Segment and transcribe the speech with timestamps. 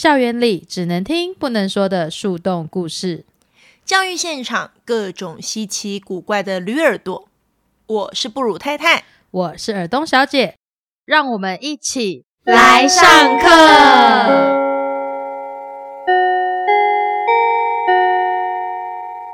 [0.00, 3.26] 校园里只能听不能说的树洞故事，
[3.84, 7.28] 教育现场各种稀奇古怪的驴耳朵。
[7.86, 10.56] 我是布鲁太太，我是尔东小姐，
[11.04, 13.04] 让我们一起来上
[13.38, 13.46] 课。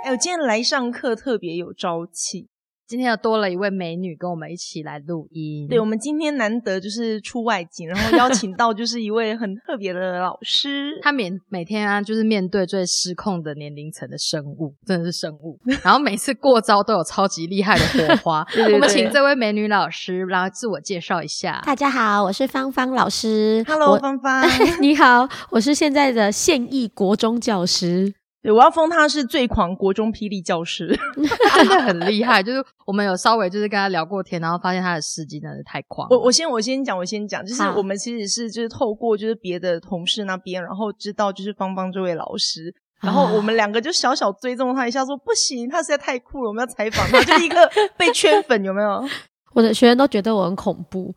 [0.03, 2.49] 哎，我今天来上课特别有朝气。
[2.89, 5.67] 今天又多了一位美女跟我们一起来录音。
[5.67, 10.97] 对，我们今天难得就是出外景，然后邀请到就是一位很特别的老师。
[11.03, 15.59] 他每每天啊，就是面对最失控的年龄层的生物，真的是生物。
[15.83, 18.47] 然后每次过招都有超级厉害的火花。
[18.73, 21.61] 我们请这位美女老师来自我介绍一下。
[21.67, 23.65] 大家好，我是芳芳老师。
[23.67, 24.45] Hello，芳芳，
[24.81, 28.15] 你好，我是现在的现役国中教师。
[28.47, 30.87] 对，我要封他是最狂国中霹雳教师，
[31.59, 32.41] 真的很厉害。
[32.41, 36.07] 就是我们有稍微就是跟他聊过天，然后发现他的事迹真的是太狂。
[36.11, 49.05] 我我先我先讲，我先讲，就是我们其实是就是透过就是别的同事那边，然后知道就是芳芳这位老师，然后我们两个就小小追踪他一下，说不行，他实在太酷了，我们要采访他，就一个被圈粉，有没有？
[49.57, 51.15] 我的学生都觉得我很恐怖，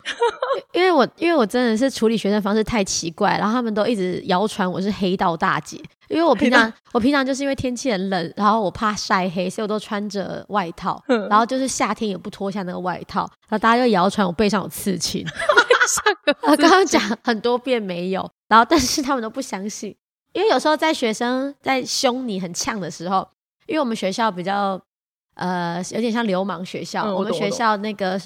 [0.71, 5.77] 因为我因为我真的是处理学生方式太奇怪，然后他们都一直谣传我是黑道大姐。
[6.07, 15.25] 因为我平常我平常就是因为天气很冷，然后我怕晒黑，所以我都穿着外套，然后就是夏天也不脱下那个外套，然后大家就谣传我背上有刺青。
[16.43, 19.93] 我刚刚讲很多遍没有，然后但是他们都不相信，
[20.31, 23.27] 因为有时候在学生在凶你很呛的时候，
[23.67, 24.79] 因为我们学校比较。
[25.39, 27.15] 呃，有点像流氓学校。
[27.15, 28.19] 我们学校那个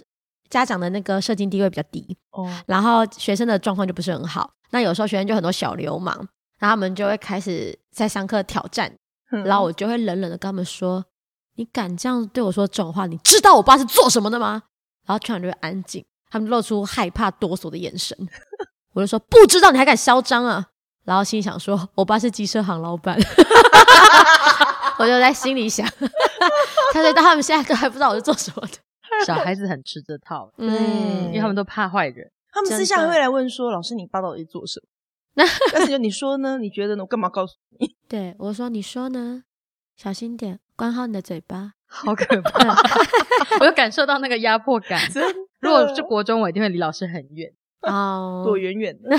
[0.50, 4.50] 家长的那个社经地位比较低，哦，然后学生的状况就不是很好。
[4.72, 6.16] 那有时候学生就很多小流氓，
[6.60, 8.92] 然后他们就会开始在上课挑战，
[9.46, 11.06] 然后我就会冷冷的跟他们说
[11.56, 13.06] ：“你敢这样对我说这种话？
[13.06, 14.64] 你知道我爸是做什么的吗？”
[15.06, 18.18] 然后全场就会安静，他们露出害怕哆嗦的眼神。
[18.94, 20.66] 我就说：“不知道你还敢嚣张啊！”
[21.06, 23.20] 然后心想说：“我爸是机车行老板。”
[25.00, 25.88] 我就在心里想，
[26.94, 28.78] 他说到他们现在都还不知道我是做什么的。
[29.26, 32.30] 小孩子很吃这套，嗯，因为他们都怕坏人。
[32.52, 34.82] 他们私下会来问说：“老师，你爸到底做什
[35.36, 35.44] 么？
[35.74, 36.58] ”但是就你说呢？
[36.58, 37.04] 你觉得呢？
[37.04, 37.96] 我干嘛告诉你？
[38.08, 39.44] 对我说：“你说呢？
[39.96, 42.76] 小心点，关好你的嘴巴。”好可怕！
[43.60, 45.00] 我有感受到那个压迫感。
[45.60, 49.10] 如果是国中，我一定会离老师很远哦，躲远远的。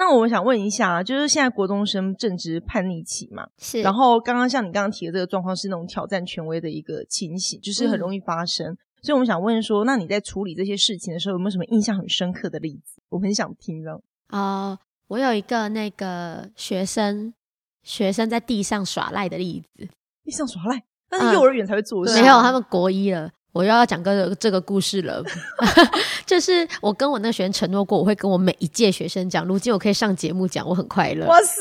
[0.00, 3.46] 那我想问一下，就是现在国中生正值叛逆期嘛？
[3.58, 3.82] 是。
[3.82, 8.74] 然后刚刚像你刚刚提的这个状况，是那种挑战权威的一个情形，就是很容易发生。
[9.02, 13.02] 所以我们想问说，那你在处理这些事情的时候，有没有什么印象很深刻的例子？
[13.10, 13.98] 我很想听呢。
[14.28, 14.78] 啊，
[15.08, 17.34] 我有一个那个学生，
[17.82, 19.86] 学生在地上耍赖的例子。
[20.24, 20.82] 地上耍赖？
[21.10, 22.14] 那是幼儿园才会做的。
[22.14, 23.30] 没有，他们国一了。
[23.52, 25.22] 我又要讲个这个故事了，
[26.24, 31.26] 就是我跟我那个学生承诺过，我会跟我每一届学生讲，如今我可以上节目讲，我很快乐。
[31.26, 31.60] 哇塞，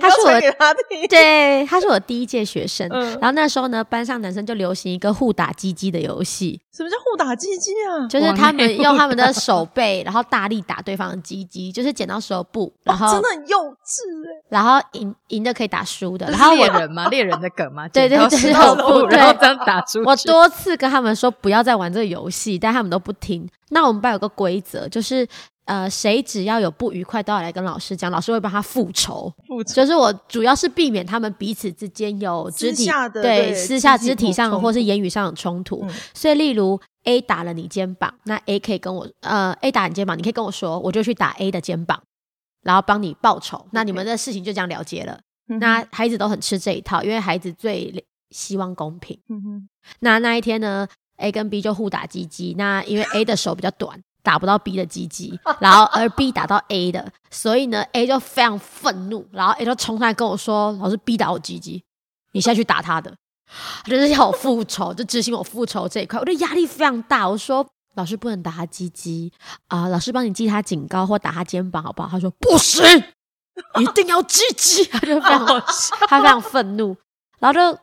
[0.00, 2.88] 他是我给他听，对，他是我第一届学生。
[2.88, 6.60] 然后那时候呢，班上男生就流行一个互打鸡鸡的游戏。
[6.72, 8.06] 什么叫互打鸡鸡啊？
[8.06, 14.46] 就是他们用他们的手背，然后大力打对方的鸡鸡，就是剪刀石头布，然后真的很幼稚哎。
[14.48, 17.08] 然后赢赢的可以打输的，然后猎人吗？
[17.10, 17.86] 猎人的梗吗？
[17.88, 20.00] 对对对，石头布，然后这样打出。
[20.04, 21.17] 我多次跟他们。
[21.18, 23.48] 说不要再玩这个游戏，但他们都不听。
[23.70, 25.26] 那我们班有个规则，就是
[25.64, 29.30] 呃，谁只要有不愉快，都要来跟老师讲，老师会帮他复仇。
[29.46, 35.86] 复仇就是我主要是避免他们彼此之间有肢体对私下肢体上或是言语上的冲突。
[36.14, 42.02] 所以，例如 A 打了你肩膀，那 A 可以跟我呃 A 打你肩膀，你可以跟我说，我就去打 A 的肩膀，
[42.62, 43.66] 然后帮你报仇。
[43.72, 45.20] 那你们的事情就这样了结了。
[45.60, 49.18] 那孩子都很吃这一套，因为孩子最希望公平。
[49.28, 49.68] 嗯哼，
[50.00, 50.86] 那那一天呢
[51.18, 61.16] ？A 跟 B 就互打鸡鸡，那因为 A 的手比较短，打不到 B 的鸡鸡，然后而 B 打到 A 的，所以呢 A 就非常愤怒，然后 A 就冲上来跟我说：“老师，B
[61.16, 61.84] 打我鸡鸡，
[62.32, 63.14] 你下去打他的，
[63.84, 69.32] 他就是要我复仇，就执行我复仇这一块。”我的压力非常大，我说：“老师不能打他鸡鸡
[69.68, 72.84] 啊，老师帮你记他警告或打他肩膀好不好？”他说：“不行，
[73.80, 74.84] 一定要鸡鸡。
[74.92, 75.46] ”他就非常
[76.08, 76.96] 他非常愤怒，
[77.38, 77.78] 然后就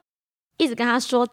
[0.57, 1.27] 一直跟他说：“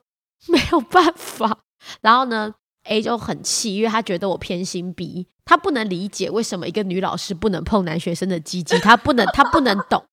[0.48, 1.58] 没有办法。”
[2.00, 2.52] 然后呢
[2.84, 10.04] ，A 就很气，因为他觉得我偏心 B，他不能理解为什么一个女老师不能碰男学生的鸡鸡，他不能，他不能懂。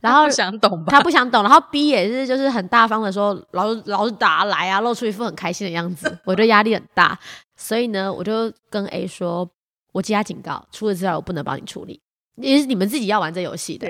[0.00, 0.90] 然后不想懂吧？
[0.90, 1.42] 他不想懂。
[1.42, 6.18] 然后 B 也是，就是很大方的说，老师老师打来啊，露出一副很开心的样子。
[6.24, 7.18] 我觉得压力很大，
[7.56, 9.48] 所以呢，我就跟 A 说，
[9.92, 11.98] 我记他警告，除此之外我不能帮你处理，
[12.36, 13.88] 也是你们自己要玩这游戏的。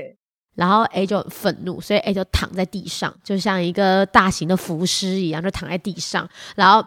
[0.54, 6.86] 然后 A 就很愤怒，所以 A 就躺在地上，就像一个大型的浮尸一样，就躺在地上，然后。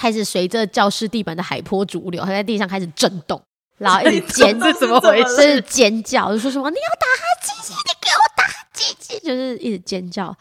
[0.00, 3.38] 开始随着教室地板的海波逐流，他在地上开始震动，
[3.76, 5.42] 然后一直尖 是怎么回事？
[5.42, 10.34] 是尖叫，就说什么你要打他鸡鸡，你给我打鸡鸡，就是一直尖叫。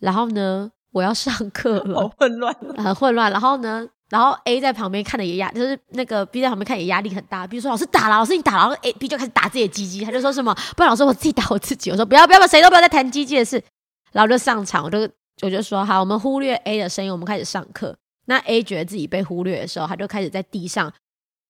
[0.00, 3.32] 然后呢，我要上课了，好混乱，很混乱。
[3.32, 7.46] 然后呢，然后 A 在旁边看的也压，就是那个 B 在旁边看也压力很大。
[7.46, 11.90] 比如说老师打了，老师你打了，然后 A B 就开始打自己的鸡鸡，他就说什么，不然老师我自己打我自己。
[11.90, 13.62] 我说不要不要不要，谁都不要再谈鸡鸡的事。
[14.12, 14.98] 然后就上场，我就
[15.40, 17.96] 我就说好，我们忽略 A 的声音，我们开始上课。
[18.26, 20.92] 那 A 觉得自己被忽略的时候，他就开始在地上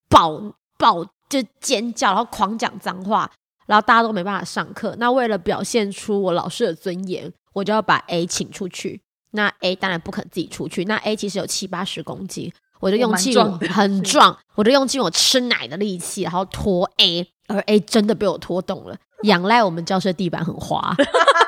[0.08, 0.40] 爆
[0.78, 3.30] 爆就尖叫，然后狂讲脏话，
[3.66, 4.94] 然后大家都没办法上课。
[4.98, 9.00] 那为了表现出我老师的尊严，我就要把 A 请出去。
[9.32, 10.84] 那 A 当然不肯自己出去。
[10.84, 13.34] 那 A 其实有七八十公斤，我就用尽
[13.68, 18.96] 很 壮，我就用尽我吃奶的力气，然后拖 A，而 A 真的被我拖动了。
[19.22, 20.94] 仰赖我们教室地板很滑。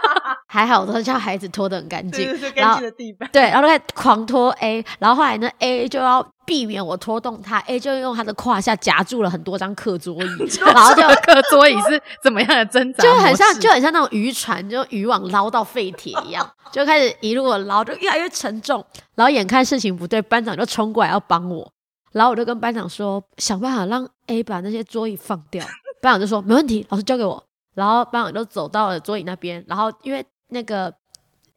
[0.51, 3.29] 还好，都叫孩子拖得很干净，干净的地板。
[3.31, 10.29] 对，然后在狂拖 A，然后后来呢，A 就要避免我拖动他，A 就用他的胯下夹住了很多张课桌椅，
[10.65, 13.05] 然后就课桌椅是怎么样的挣扎？
[13.05, 18.83] 就很像，就很像那种渔船，就渔网捞到废铁一样， 就开始一路捞，就越来越沉重。
[19.15, 21.71] 然后眼看事情不对，班长就冲过来要帮我，
[22.13, 25.63] 然后我就跟班长说，想办法让 A 把那些桌椅放掉。
[26.01, 27.45] 班长就说没问题，老师交给我。
[27.75, 30.25] 然后班长就走到了桌椅那边，然后因为。
[30.49, 30.93] 那个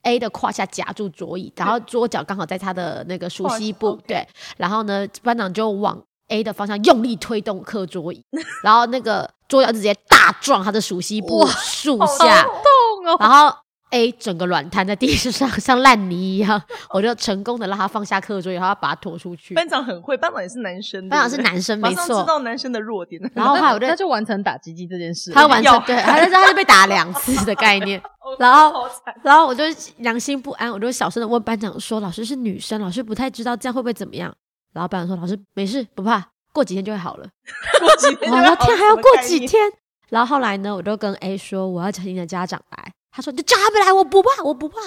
[0.03, 4.27] A 的胯下夹住桌椅，然后桌脚刚好在他的那个熟悉部，对，
[4.57, 8.23] 然后呢，班长就往 A 的方向用力推动课桌椅，
[8.63, 12.51] 然后那个桌脚直接大撞他的熟悉部树下，痛
[13.07, 13.55] 哦，然后。
[13.91, 16.61] A 整个软瘫在地上，像烂泥一样，
[16.91, 19.53] 我就成功的让他放下课桌，然后要把他拖出去。
[19.53, 23.21] 班长很会，班长也是男生，班长是男生，没错，知道男生的弱点。
[23.35, 28.01] 然后他他就完成打鸡鸡这件事，他完成对，他是他是被打两次的概念。
[28.39, 28.88] 然后
[29.23, 29.63] 然后我就
[29.97, 34.33] 良心不安，我就小声的问班长说：“老师是女生，老师不太知道这样会不会怎么样？”
[34.73, 37.27] 然后班长说：“老师没事，不怕，过几天就会好了。
[37.79, 39.61] ”过几天，我的天，还要过几天？
[40.09, 44.77] 然后后来呢，我就跟 A 说：“我要请你的家长来。”他说：“你叫他们来，我不怕，我不怕。”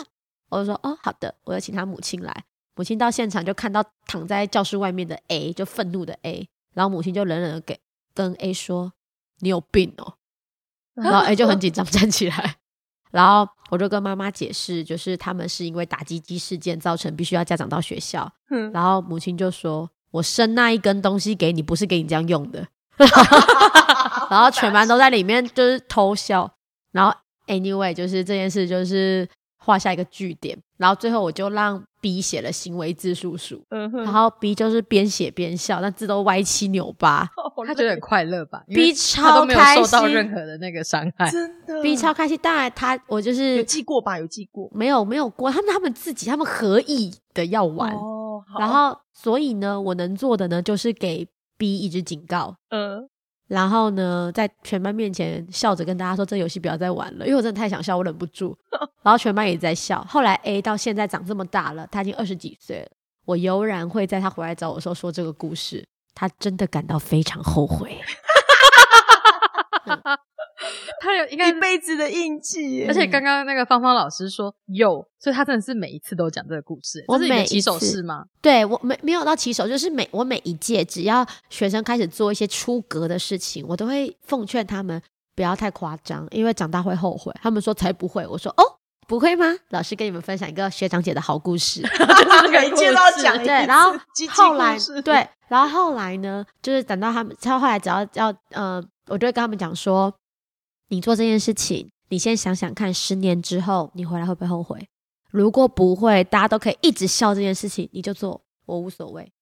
[0.49, 2.45] 我就说：“哦，好的，我要请他母亲来。”
[2.77, 6.49] 母亲到现场就看到躺在教室外面的 A，就愤怒的 A。
[6.73, 7.79] 然后母亲就冷冷的给
[8.15, 8.93] 跟 A 说
[9.41, 10.15] ：“你有病哦。
[10.95, 12.57] ”然后 A 就很紧张站起来。
[13.11, 18.33] 然后我就跟妈妈解释，就是他们是因为打击机事件造成必须要家长到学校。
[18.73, 22.67] 然后母亲就说：“我生那一根东西给你，不是给你这样用的。
[24.31, 26.57] ”然后全班都在里面就是偷笑。
[26.91, 27.17] 然后。
[27.47, 37.27] Anyway，就是这件事，就是画下一个句点，然后最后我就让 B 写了行为字数数，然后 B 就是边写边笑，那字都歪七扭八，
[37.67, 41.83] 他觉得很快乐吧？B 超开心，受到任何的那个伤害，真的。
[41.83, 44.19] B 超开心，当然他我就是有记过吧？
[44.19, 44.71] 有记过？
[44.75, 47.91] 没有没有过，他们他们自己他们合意的要玩，
[48.59, 51.27] 然后所以呢，我能做的呢就是给
[51.57, 53.09] B 一直警告，嗯。
[53.47, 58.57] 然后呢，在全班面前笑着跟大家说：“这游戏不要再玩了，因为我真的太想笑，我忍不住。
[59.05, 60.03] ”然后全班也在笑。
[60.09, 62.89] 后来 A 到现在长这么大了，他已经二十几岁了。
[63.27, 67.99] 我悠然会在他回来找我时候说这个故事，他真的感到非常后悔。
[71.01, 77.05] 他有应该一辈子的印记，而且刚刚那个芳芳老师说有，所以他真的是每一次都讲这个故事。
[77.09, 78.25] 我每起手是吗？
[78.41, 85.01] 对我没没有到起手，就是每我每一届只要学生开始做一些出格的事情，我都会奉劝他们
[85.35, 87.33] 不要太夸张，因为长大会后悔。
[87.43, 88.65] 他们说才不会，我说哦
[89.07, 89.47] 不会吗？
[89.71, 91.83] 老师跟你们分享一个学长姐的好故事，
[92.51, 93.93] 每一届都要讲对，然后
[94.31, 100.13] 后来对，然后后来呢，就是等到他们，他后来只要要呃，我就会跟他们讲说。
[100.95, 104.89] 你做这件事情，你先想想看，十年之后你回来会不会后悔？
[105.33, 109.33] 如果不会，大家都可以一直笑这件事情，你就做，我无所谓。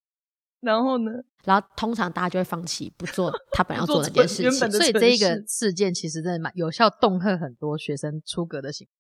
[0.61, 1.13] 然后呢？
[1.45, 4.71] 然后通常大家就会放弃不做他本来要做那件事情。
[4.71, 8.91] 所以这一个事件其实真的蛮有效，恫吓很多学生出格的行为。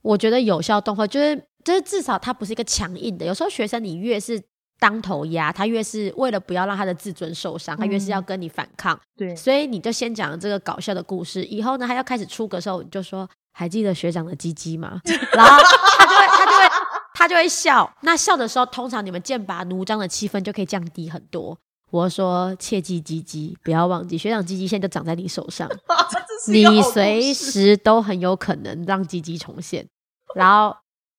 [0.00, 3.26] 我觉得有效恫吓，就是就是至少它不是一个强硬的。
[3.26, 4.42] 有时候学生你越是。
[4.78, 8.98] 当头压，他越是为了不要让他的自尊受伤，他越是要跟你反抗。
[9.16, 15.00] 对，所以你就先讲这个搞笑的故事，以后呢，他要开始出格的时候，你就说还记得学长的鸡鸡吗？
[15.34, 15.62] 然后
[15.98, 16.68] 他就会他就会
[17.14, 17.92] 他就会笑。
[18.02, 21.58] 那笑的时候，通常你们剑拔弩张的气氛就可以降低很多。
[21.90, 25.68] 我说切记鸡鸡，不要忘记学长鸡鸡现在就长在你手上，
[26.46, 29.86] 你随时都很有可能让鸡鸡重现。
[30.34, 30.76] 然后。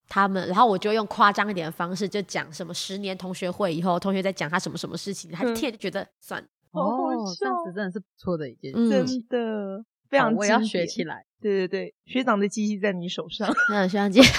[0.10, 11.24] 他们，然后我就用夸张一点的方式，就讲什么十年同学会以后，同学在讲他什么什么事情，他听就觉得算哦，这样子真的是不错的一件事情，真的非常我要学起来。
[11.42, 14.22] 对对对，学长的机器在你手上，那，学长姐。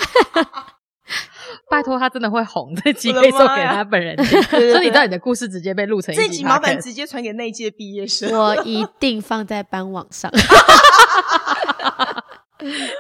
[1.69, 4.43] 拜托他真的会红，这集可以送给他本人听。
[4.43, 10.31] 所以你知道你的故事直接被录成一集，麻烦直接传给那一届毕业生，我一定放在班网上。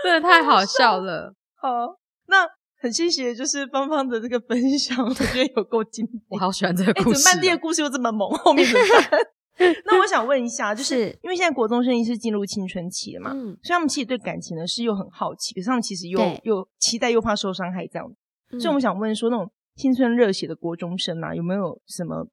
[0.03, 1.35] 真的太好笑了。
[1.61, 2.49] 好，那
[2.81, 6.13] 很谢谢，就是芳芳的这个分享，我觉得有够精彩。
[6.29, 7.21] 我好喜欢这个故事。
[7.21, 7.43] 怎么办？
[7.43, 9.21] 这个故事又这么猛，后面怎么办？
[9.85, 13.33] 那我想问一下，就是因为现在国中生是进入青春期了嘛，
[13.63, 18.11] 所以他们其实对感情呢是又很好奇，可是他们其实又又期待又怕受伤害这样。
[18.53, 22.27] 所以我们想问说，那种青春热血的国中生啊，有没有什么，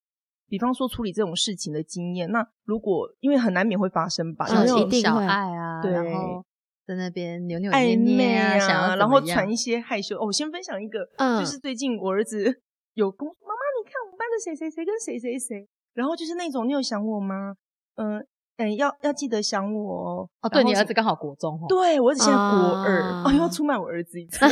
[0.48, 2.32] 比方说处理这种事情的经验？
[2.32, 6.42] 那如果因为很难免会发生吧，小爱啊，对，然后
[6.88, 10.15] 在那边扭扭捏捏啊，想要然后传一些害羞。
[10.17, 11.06] 哦，我先分享一个，
[11.38, 12.62] 就是最近我儿子
[12.94, 15.67] 有跟妈妈，你看我们班的谁谁谁跟谁谁谁。
[15.94, 17.56] 然后就是那种，你有想我吗？
[17.96, 18.25] 嗯，
[18.56, 20.50] 嗯，要要记得想我哦。
[20.50, 21.65] 对你儿子刚好国中哦。
[21.67, 24.39] 对我儿子现在国二，哦，又要出卖我儿子一次。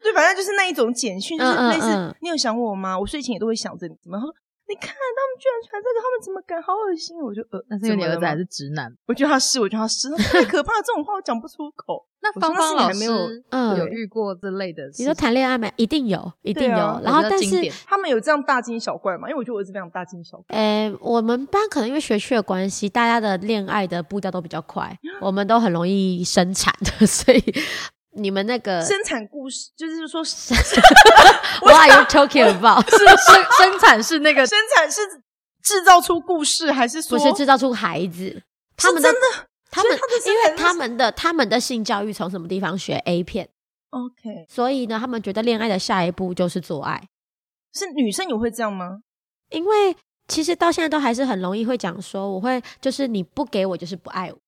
[0.00, 2.98] 对，反正就是那一种简讯，就是类似你有想我吗？
[2.98, 4.18] 我睡前也都会想着你，怎么？
[4.66, 6.62] 你看他们居然传这个，他们怎么敢？
[6.62, 7.18] 好恶心！
[7.18, 8.90] 我就呃，那是因为你儿子还是直男。
[9.06, 12.06] 我觉得他是，我觉得他是，太可怕了，这种话我讲不出口。
[12.24, 13.04] 那芳芳老师
[13.76, 14.82] 有遇过这类的？
[14.98, 15.70] 你说谈恋爱没？
[15.76, 16.76] 一定有，一定有。
[17.04, 19.28] 然后，但是他们有这样大惊小怪吗？
[19.28, 20.56] 因为我觉得我儿子非常大惊小怪。
[20.56, 27.42] 诶，我们班可能因为学区的关系，大家的恋爱的步调都比较快， 我们都很容易生产的，所以。
[28.16, 30.22] 你们那个生产故事，就是说
[31.60, 32.84] ，What are you talking about？
[32.90, 35.00] 是生 生产是那个生产是
[35.62, 38.42] 制造出故事，还是说不是制造出孩子？
[38.76, 39.20] 他们真的，
[39.70, 43.48] 他们因为他们的他们的性教育从什么地方学 A 片
[43.90, 47.08] ？OK，所以呢，他们觉得恋爱的下一步就是做爱。
[47.72, 48.98] 是女生也会这样吗？
[49.50, 54.38] 因为其实到现在都还是很容易会讲说，我会就是你不给我就是不爱我，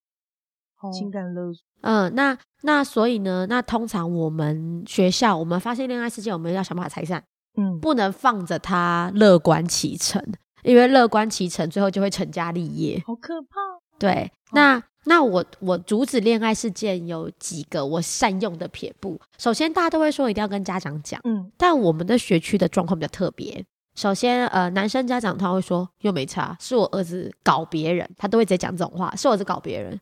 [0.93, 1.63] 情感勒索。
[1.83, 3.47] 嗯，那那所以呢？
[3.49, 7.23] 那通常我们学校，我们发现恋爱事件，我们要想办法拆散。
[7.59, 10.23] 嗯，不能放着他乐观其成，
[10.63, 13.03] 因为乐观其成，最后就会成家立业。
[13.07, 13.57] 好可怕！
[13.99, 19.19] 对，那那我我阻止恋爱事件有几个我善用的撇步。
[19.39, 21.19] 首先，大家都会说一定要跟家长讲。
[21.25, 23.65] 嗯，但我们的学区的状况比较特别。
[23.95, 29.99] 首先，呃，男生家长他会说又没差，是我儿子搞别人，他都会直接讲这种话，是我儿子搞别人，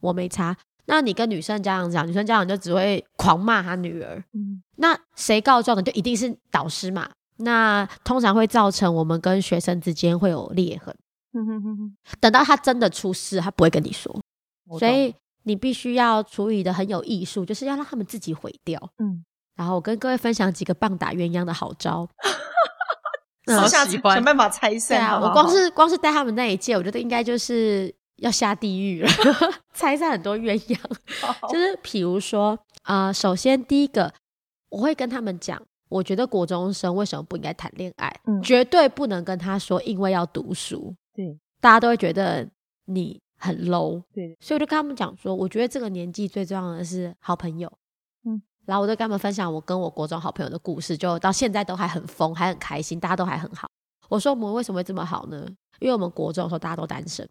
[0.00, 0.56] 我没差。
[0.86, 4.22] 那你跟女生家长讲，女生家长就只会狂骂她女儿。
[4.34, 7.08] 嗯，那谁告状的就一定是导师嘛？
[7.38, 10.94] 那通常会造成我们跟学生之间会有裂痕。
[11.32, 11.96] 嗯哼哼哼。
[12.20, 14.14] 等到他真的出事，他不会跟你说。
[14.78, 18.78] 所以你必须要处理的很有艺术，就是要让他们自己毁掉。
[18.98, 19.24] 嗯。
[19.56, 22.06] 然后我跟各位分享几个棒打鸳鸯的好招。
[23.46, 24.98] 私下想办法拆散。
[24.98, 27.94] 对啊，我光是光是带他们那一届，我觉得应该就是。
[28.16, 29.08] 要下地狱了，
[29.74, 30.78] 拆散很多鸳鸯，
[31.50, 34.12] 就是比如说啊，首先第一个，
[34.68, 42.48] 我会跟他们讲，我觉得国中生为什么不应该谈恋爱，绝对不能跟他说，因为要读书，对，大家都会觉得
[42.86, 47.70] 你很 low，对，所以我就跟他们讲说，我觉得这个年纪最重要的是好朋友，
[48.24, 53.68] 嗯，然后我就跟他们分享我跟我国中好朋友的故事，就到现在都还很疯，还很开心，大家都还很好。
[54.08, 55.46] 我说我们为什么会这么好呢？
[55.80, 57.28] 因为我们国中的时候大家都单身。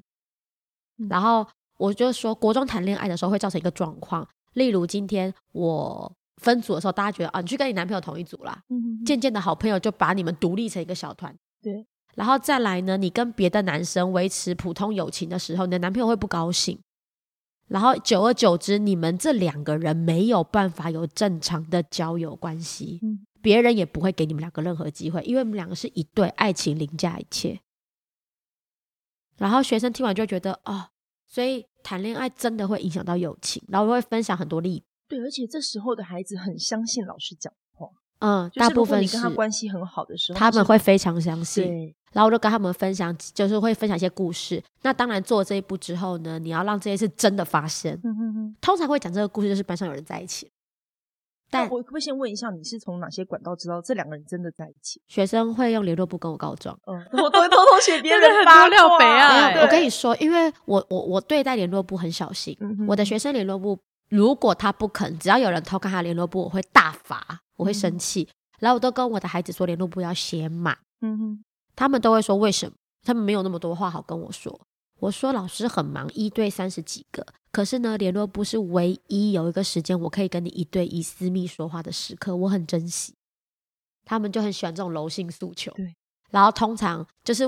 [1.10, 1.45] 然后
[1.77, 8.62] 我就说，国中谈恋爱的时候会造成一个状况，例如今天我分组的时候，大家觉得啊，你去跟你男朋友同一组啦，
[9.05, 11.86] 渐渐的好朋友就把你们独立成一个小团，对。
[12.15, 16.79] 然后再来呢，你跟别的男生维持普通友情的时候，你的男朋友会不高兴。
[17.69, 23.00] 然后久而久之，你们这两个人没有办法有正常的交友关系，
[23.41, 27.60] 别人也不会给你们两个任何机会，因为你们两个是一对，爱情凌驾一切。
[29.38, 30.89] 然后学生听完就觉得哦，
[31.34, 34.86] 所以谈恋爱真的会影响到友情，然后会分享很多例子。
[35.10, 37.88] 对，而且这时候的孩子很相信老师讲话。
[38.20, 41.92] 嗯，大部分你跟他关系很好的时候，他们会非常相信。
[42.12, 44.63] 然后我就跟他们分享，就是会分享一些故事。
[44.84, 47.92] 那当然做这一步之后呢，你要让这些事真的发生。
[48.04, 48.56] 嗯嗯嗯。
[48.62, 50.48] 通常会讲这个故事，就是班上有人在一起。
[51.53, 55.01] 但我可不可以先问一下，你是从哪些管道知道这两个人真的在一起？
[55.07, 59.62] 学生会用联络簿跟我告状，嗯，我都会偷偷写别人 发料肥啊。
[59.62, 62.57] 我跟你说，因为我我我对待联络簿很小心，
[62.88, 63.79] 我的学生联络簿，
[64.10, 68.27] 如果他不肯，只要有人偷看他联络簿，我会大罚，我会生气。
[68.60, 71.43] 然后我都跟我的孩子说，联络簿要写满，嗯哼，
[71.75, 72.74] 他们都会说为什么？
[73.03, 74.57] 他们没有那么多话好跟我说。
[75.00, 77.25] 我说老师很忙，一对三十几个。
[77.53, 83.13] 可是呢，联络部是唯一有一个时间我可以跟你一对一私密说话的时刻，我很珍惜。
[84.03, 85.72] 他们就很喜欢这种柔性诉求。
[85.74, 85.95] 对。
[86.31, 87.43] 然后通常就是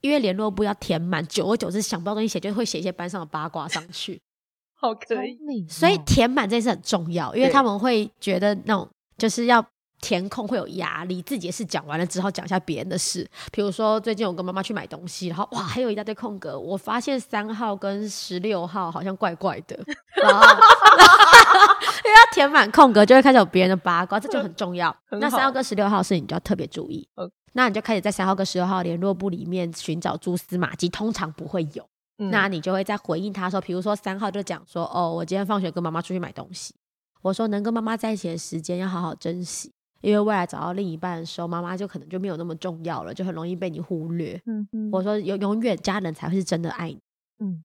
[0.00, 4.20] 因为联络部要填满，久而久之想不到东西写，就会写一些班上的八卦上去。
[4.74, 5.38] 好可以。
[5.68, 9.64] 所以填满这件事很重要，因为他们会觉得那种就是要
[10.04, 13.26] 填空会有压力，自己的事讲完了之后，讲一下别人的事。
[13.50, 16.60] 比如说，最近我跟妈妈去买东西，然后哇，还有一大堆空格。
[16.60, 19.74] 我发现三号跟十六号好像怪怪的，
[20.22, 20.44] 然后
[22.04, 24.94] 因为要填满空格，就会开始有别人的八卦，这就很重要。
[25.12, 27.08] 那三号跟十六号是你就要特别注意。
[27.54, 31.88] 那你就开始在三号跟十六号联络簿里面寻找蛛丝马迹，通常不会有。
[32.30, 36.74] 那你就会在回应他说，比如说三号就讲说，哦，我今天放学跟妈妈出去买东西。
[37.22, 39.72] 我说能跟妈妈在一起的时间要好好珍惜，
[40.04, 44.40] 因为未来找到另一半的时候，妈妈就可能就没有那么重要了，就很容易被你忽略。
[44.46, 44.90] 嗯嗯。
[44.92, 47.00] 我说永永远家人才会是真的爱你。
[47.38, 47.64] 嗯。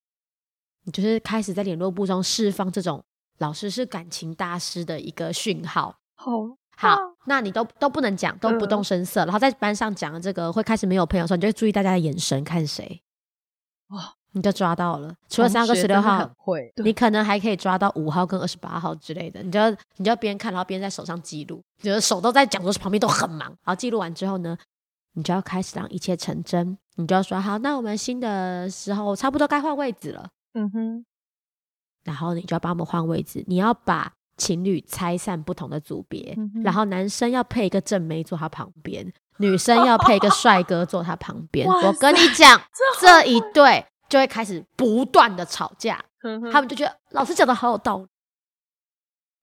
[0.86, 3.04] 你就是开始在联络簿中释放这种
[3.40, 6.00] 老师是感情大师的一个讯号。
[6.16, 6.32] 好，
[6.78, 13.04] 好，那你都都不能讲，都不动声色，然后在班上讲这个会开始没有朋友的时候，你就注意大家的眼神看谁。
[13.90, 14.16] 哇。
[14.34, 19.42] 你就抓到了，除了三号跟十六号，会，你可能还可以抓到五号跟二十八号之类的。
[19.42, 23.48] 你就要你就要边看，然后边在手上记录，就是手都在讲桌旁边都很忙。
[23.48, 24.56] 然后记录完之后呢，
[25.14, 26.78] 你就要开始让一切成真。
[26.96, 30.30] 你就要说好，那我们新的时候差不多该换位置了。
[30.54, 31.06] 嗯哼，
[32.04, 33.44] 然后你就要帮我们换位置。
[33.48, 41.66] 你要把情侣拆散不同的组别，然后男生要配一个正妹坐他旁边，女生要配一个帅哥坐他旁边。
[41.72, 42.62] 我跟你讲，
[43.00, 43.86] 这一对。
[44.10, 46.04] 就会开始不断的吵架，
[46.52, 48.08] 他们就觉得老师讲的好有道理，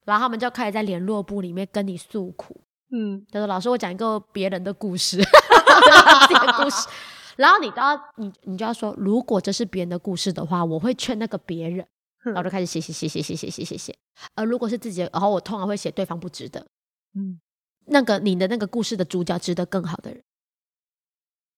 [0.04, 5.22] 然后他们就开始在联络部里面跟你诉苦，嗯，他说老师我讲一个别人的故事，
[6.58, 6.88] 故事，
[7.36, 11.86] 然后你都要你你就要说，如果这是别人的故事的话，我会劝那个别人，
[12.24, 13.96] 然后就开始写写写写写写写写写，
[14.34, 16.66] 而如果是自己，然后我通常会写对方不值得，
[17.14, 17.40] 嗯，
[17.86, 20.22] 那个你的那个故事的主角值得更好的人。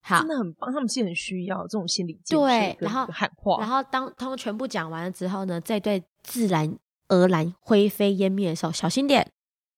[0.07, 3.59] 真的很棒，他们其实很需要这种心理建设然后喊话。
[3.61, 6.78] 然后当他们全部讲完了之后呢，这对自然
[7.09, 9.31] 而然灰飞烟灭的时候，小心点，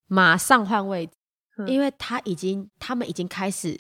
[0.07, 1.13] 马上换位置，
[1.67, 3.77] 因为他已经他们已经开始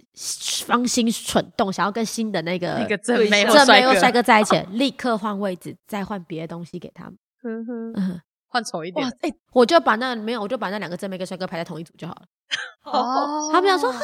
[0.66, 7.14] 芳心蠢动，想要跟新的那个那个正妹正妹又帅哥在一起， 立刻换位置，再换别的东西给他们，
[7.94, 9.06] 嗯 换丑一点。
[9.20, 12.23] 哎，我就把那没有，我就把那两个正妹跟帅哥排在同一组就好了。
[12.90, 13.94] 哦，他们想说。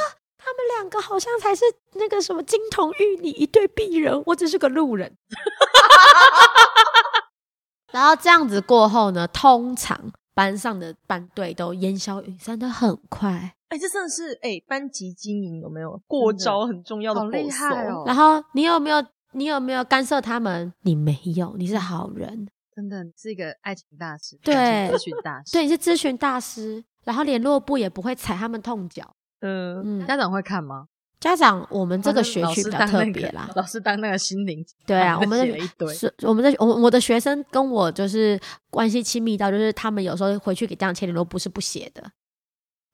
[0.47, 5.17] 他们两个好像才是那个什么金童玉女一对璧人，我只是个路人。
[7.93, 13.57] 然后这样子过后呢，通常班上的班队都烟消云散的很快。
[13.71, 17.23] 哎，这真的是哎，班级经营有没有过招很重要的？
[17.23, 18.05] 好厉害哦！
[18.07, 20.73] 然后你有没有你有没有干涉他们？
[20.83, 24.55] 你没有，你是好人，真的是一个爱情大师，对，
[24.93, 26.85] 咨询大师，对，你是咨询大师。
[27.03, 29.16] 然后联络部也不会踩他们痛脚。
[29.41, 30.87] 嗯，家长会看吗？
[31.19, 33.51] 家长，我们这个学区比较特别啦。
[33.57, 38.39] 老师当那个心灵， 对啊，我们的一堆，是我们的我我的学生跟我就是
[38.71, 42.05] 关系亲密到，就是他们有时候回去给家长签联络簿是不写的，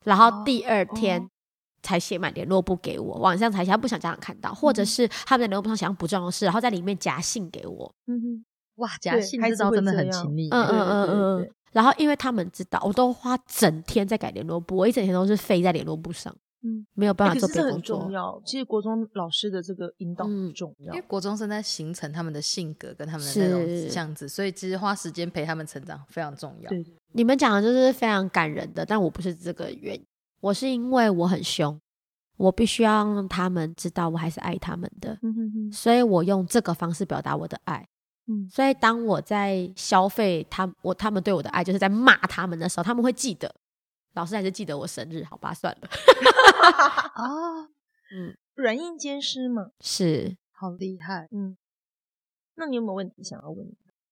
[0.04, 1.28] 然后第二天
[1.82, 7.92] 才写满联络簿给我，晚上才写，他不想家长看到，或者是他们在联络簿上写上不重要的事，然后在里面夹信给我。
[8.06, 8.44] 嗯哼，
[8.76, 10.48] 哇，夹信这招真的很亲密。
[10.50, 11.50] 嗯嗯嗯嗯。
[11.72, 16.34] 然后因为他们知道，我都花整天在改联络簿，我一整天都是飞在联络簿上。
[16.64, 18.40] 嗯，没有办法做别很重要。
[18.46, 26.68] 其实国中老师的这个引导很重要，因为国中生在形成他们的性格跟他们的那种样子，所以其实花时间陪他们成长非常重要。
[26.68, 30.06] 对，你们讲的就是非常感人的，但我不是这个原因，
[30.40, 31.76] 我是因为我很凶，
[32.36, 35.18] 我必须要让他们知道我还是爱他们的，
[35.72, 37.84] 所以我用这个方式表达我的爱。
[38.28, 43.54] 嗯，所以当我在消费他我他们对我的爱，就是在骂他们的时候，他们会记得。
[44.14, 45.88] 老师还是记得我生日，好吧，算了。
[47.16, 47.62] 啊，
[48.14, 51.28] 嗯，软硬兼施嘛，是，好厉害。
[51.32, 51.56] 嗯，
[52.56, 53.66] 那你有没有问题想要问？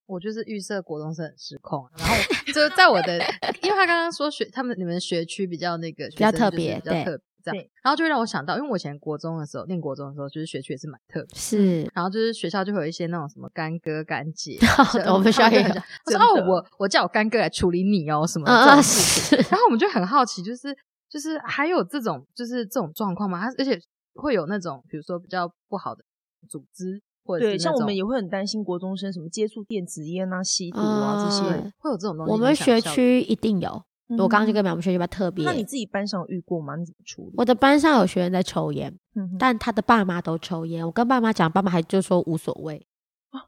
[0.07, 2.15] 我就是预设国中生很失控，然后
[2.53, 3.19] 就在我的，
[3.63, 7.21] 因为他刚刚说学他们你们学区比较那个比较特别，比较特。
[7.43, 14.59] 这样，然后就会让我想到，因为我以前国中的时候，念国中的时候，就是学区也是蛮特别，是，然后就是学校就会有一些那种什么干哥干姐，
[15.13, 20.77] 我们学校也有，说哦，我我叫我干哥来处理你哦，什么这种事情，然后我们就很好奇，就是
[21.09, 23.41] 就是还有这种就是这种状况吗？
[23.41, 23.81] 他而且
[24.15, 26.05] 会有那种比如说比较不好的
[26.49, 32.33] 组织，或者对，像我们也会很担心国中生什么接触电子烟啊、吸毒啊这些，会有这种东西。
[32.33, 33.83] 我们学区一定有。
[34.19, 35.45] 我刚刚就跟苗苗学比较特别。
[35.45, 36.75] 那你自己班上有遇过吗？
[36.77, 37.35] 你怎么处理？
[37.37, 38.93] 我的班上有学员在抽烟，
[39.39, 40.85] 但他的爸妈都抽烟。
[40.85, 42.87] 我跟爸妈讲，爸妈还就说无所谓。
[43.31, 43.47] 啊，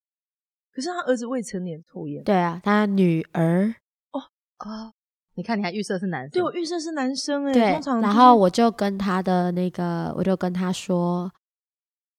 [0.73, 2.23] 可是他儿子未成年抽烟。
[2.23, 3.75] 对啊，他女儿。
[4.13, 4.21] 哦
[4.59, 4.93] 啊，
[5.35, 6.31] 你看你还预设是男生？
[6.31, 7.53] 对我预设是男生哎。
[7.53, 11.33] 对，通常然后我就跟他的那个，我就跟他说，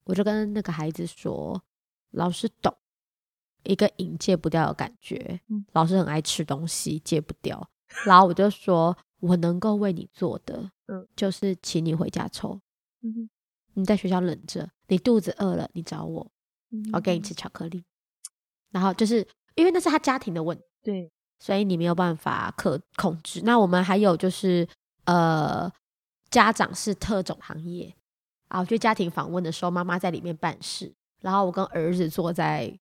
[0.04, 1.64] 我就跟那个孩子说，
[2.12, 2.76] 老师懂，
[3.64, 5.40] 一个瘾戒不掉的感觉。
[5.48, 7.70] 嗯，老师很爱吃东西，戒不掉。
[8.06, 12.60] 然后我就说，我能够为你做的，嗯，就是请你回家抽。
[13.02, 13.30] 嗯，
[13.74, 16.32] 你在学校忍着，你肚子饿了，你找我，
[16.94, 17.84] 我给你吃巧克力。
[18.72, 23.42] 然后就是因为那是他家庭的问题，对，所以你没有办法可控制。
[23.44, 24.68] 那我们还有就是
[25.06, 25.72] 呃，
[26.30, 27.96] 家长是特种行业
[28.48, 32.78] 啊，我去家庭访问的时候，妈妈在里面办事，然后我跟儿子坐在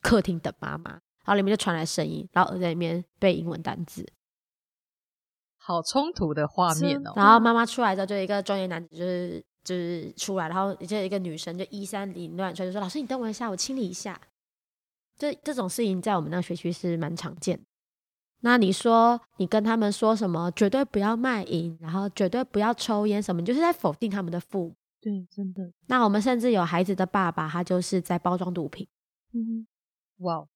[0.00, 1.00] 客厅等妈妈。
[1.24, 4.02] 然后里面就传来声音，然后儿在里面背英文单字，
[5.68, 7.12] 好冲突的画面哦。
[7.14, 14.18] 然后妈妈出来之后，就一个中年男子，就是就是出来，然后就一个女生就衣衫凌乱，所以就说：“老师，你等我一下，我清理一下。”
[15.18, 17.60] 这这种事情在我们那学区是蛮常见。
[18.40, 20.50] 那你说你跟他们说什么？
[20.52, 23.44] 绝对不要卖淫，然后绝对不要抽烟，什么？
[23.44, 24.76] 就是在否定他们的父母。
[25.02, 25.70] 对，真的。
[25.88, 28.88] 那我们甚至有孩子的爸爸，他就是在包装毒品。
[29.34, 29.66] 嗯，
[30.20, 30.46] 哇。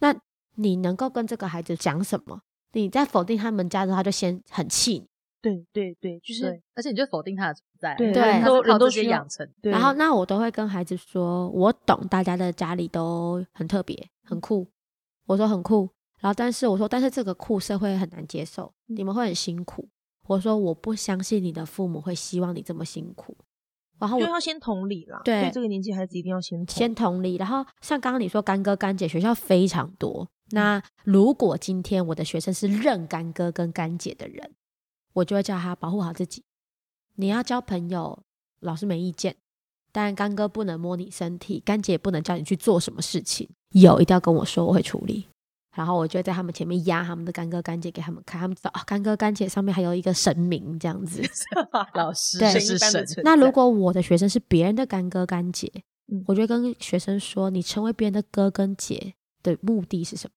[0.00, 0.14] 那
[0.56, 2.42] 你能够跟这个孩子讲什么？
[2.74, 5.06] 你在否定他们家的时候，他就先很气你。
[5.40, 7.94] 对对对，就是，而且你就否定他的存在。
[7.96, 9.46] 对，都人都学养成。
[9.62, 14.66] 然后，那我都会跟孩子说，我懂大家的家里都很特别、很酷。
[15.26, 15.88] 我说很酷，
[16.20, 19.88] 然后但是我说，但是这个酷社会很难接受，你们会很辛苦。
[20.26, 23.36] 我说我不相信你的父母会希望你这么辛苦。
[23.98, 27.36] 然后就要先同理啦，对这个年纪孩子一定要先先同理。
[27.36, 34.52] 然后像刚刚你说干哥干姐学校非常多，那如果今天我的学生是认干哥跟干姐的人，
[35.14, 36.44] 我就会叫他保护好自己。
[37.16, 38.22] 你要交朋友，
[38.60, 39.36] 老师没意见，
[39.92, 45.26] 但干哥不能摸你身体，干姐不能叫你去做什么事情，有一定要跟我说，我会处理。
[45.76, 51.20] 然后我就在他们前面压他们的干哥干姐给他们看，他们知道啊，干哥干姐上面还有一个神明这样子，
[51.94, 53.04] 老师对是神。
[53.24, 55.72] 那如果我的学生是别人的干哥干姐，
[56.26, 60.32] 我就跟学生说，你成为别人的哥跟姐的目的是什么？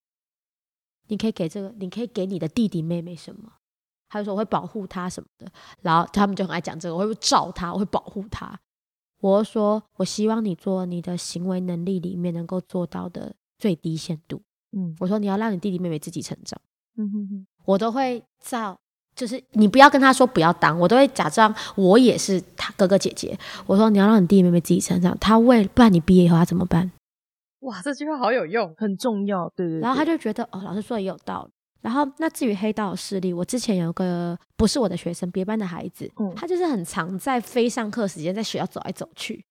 [1.08, 3.54] 你可以给这个，你可以给你的弟弟妹妹什么？
[4.10, 8.60] 他就说我会保护他什么的，然后他们就很爱讲这个，我会照他，我会保护他。
[9.20, 14.42] 我说我希望你做你的行为能力里面能够做到的最低限度。
[14.72, 16.60] 嗯，我说你要让你弟弟妹妹自己成长，
[16.98, 18.80] 嗯哼哼，我都会照，
[19.16, 23.38] 就是你不要跟他说不要当，我都会假装我也是他哥哥姐姐。
[23.66, 26.92] 我说你要让你弟弟妹妹自己成长，他为不然你毕业以后他怎么办？
[27.60, 29.80] 哇，这句话好有用，很重要，对对。
[29.80, 31.52] 然后他就觉得哦，老师说的也有道理。
[31.80, 39.46] 然后，那至于黑道势力，我之前有个不是我的学生，别班的孩子，他就是很常在非上课时间在学校走来走去。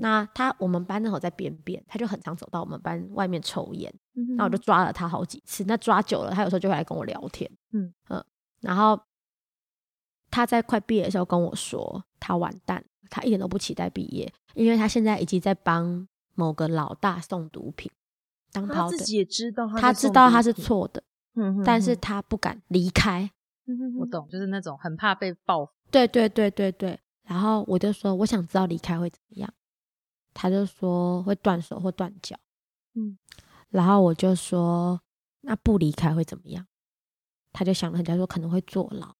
[0.00, 3.92] 那他我们班那会在边边，他就很常走到我们班外面抽烟。
[4.36, 5.64] 那我就抓了他好几次。
[5.66, 7.50] 那抓久了，他有时候就会来跟我聊天。
[7.72, 8.24] 嗯嗯，
[8.62, 8.98] 然后
[10.30, 17.90] 他在快毕业的时候跟我说，他完蛋，他一点都不期待毕业，因为他现在已经在帮某个老大送毒品，
[18.52, 18.96] 当跑的。
[18.96, 21.02] 自己也知道，他知道他是错的。
[21.34, 23.30] 嗯，但是他不敢离开。
[23.98, 25.72] 我懂，就是那种很怕被报复。
[25.90, 26.98] 对对对对对。
[27.22, 29.52] 然后我就说，我想知道离开会怎么样。
[30.32, 32.38] 他就说会断手或断脚。
[32.94, 33.18] 嗯。
[33.70, 35.00] 然后我就说，
[35.40, 36.66] 那不离开会怎么样？
[37.52, 39.14] 他就想了很久，说可能会坐牢。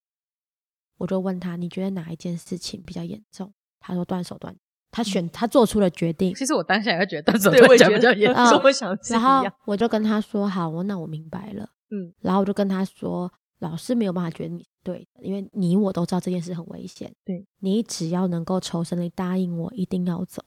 [0.99, 3.53] 我就问他，你觉得哪一件事情比较严重？
[3.81, 4.57] 他说断手断。
[4.95, 6.33] 他选他做出了决定。
[6.35, 8.61] 其实我当下也会觉得断手断脚比较严重。
[8.63, 11.69] 我想，然后我就跟他说，好，我那我明白了。
[11.91, 17.13] 嗯，然后我就跟他说，老师没有办法觉得你对的，因为你我都知道这件事很危险。
[17.25, 20.41] 对，你只要能够求生，你答应我一定要走，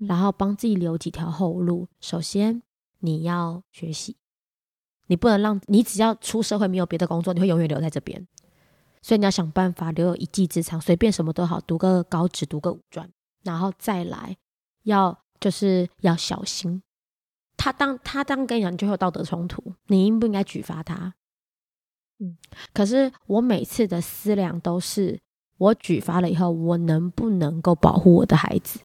[0.00, 1.88] 然后帮自己留几条后路。
[1.98, 2.62] 首先，
[2.98, 4.18] 你要学习，
[5.06, 8.28] 你不能让你只要出社会没有别的工作，你会永远留在这边。
[9.00, 13.08] 所以你要想办法留有一技之长，随便什么都好，读个高职，读个五专，
[13.46, 14.36] 然后再来，
[14.82, 16.82] 要就是要小心。
[17.56, 21.14] 他当他当跟你讲，你就会有道德冲突，你应不应该举发他？
[22.18, 22.36] 嗯，
[22.74, 25.20] 可是我每次的思量都是，
[25.58, 28.80] 我举发了以后，我能不能够保护我的孩子？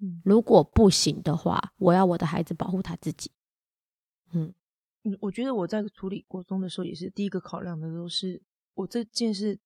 [0.00, 3.30] 嗯，如果不行的话，我要我的孩子保护他自己。
[4.32, 4.54] 嗯
[5.02, 8.40] 嗯，我觉得我在处理国中的时候，也是第一个考量的都是，
[8.74, 9.58] 我这件事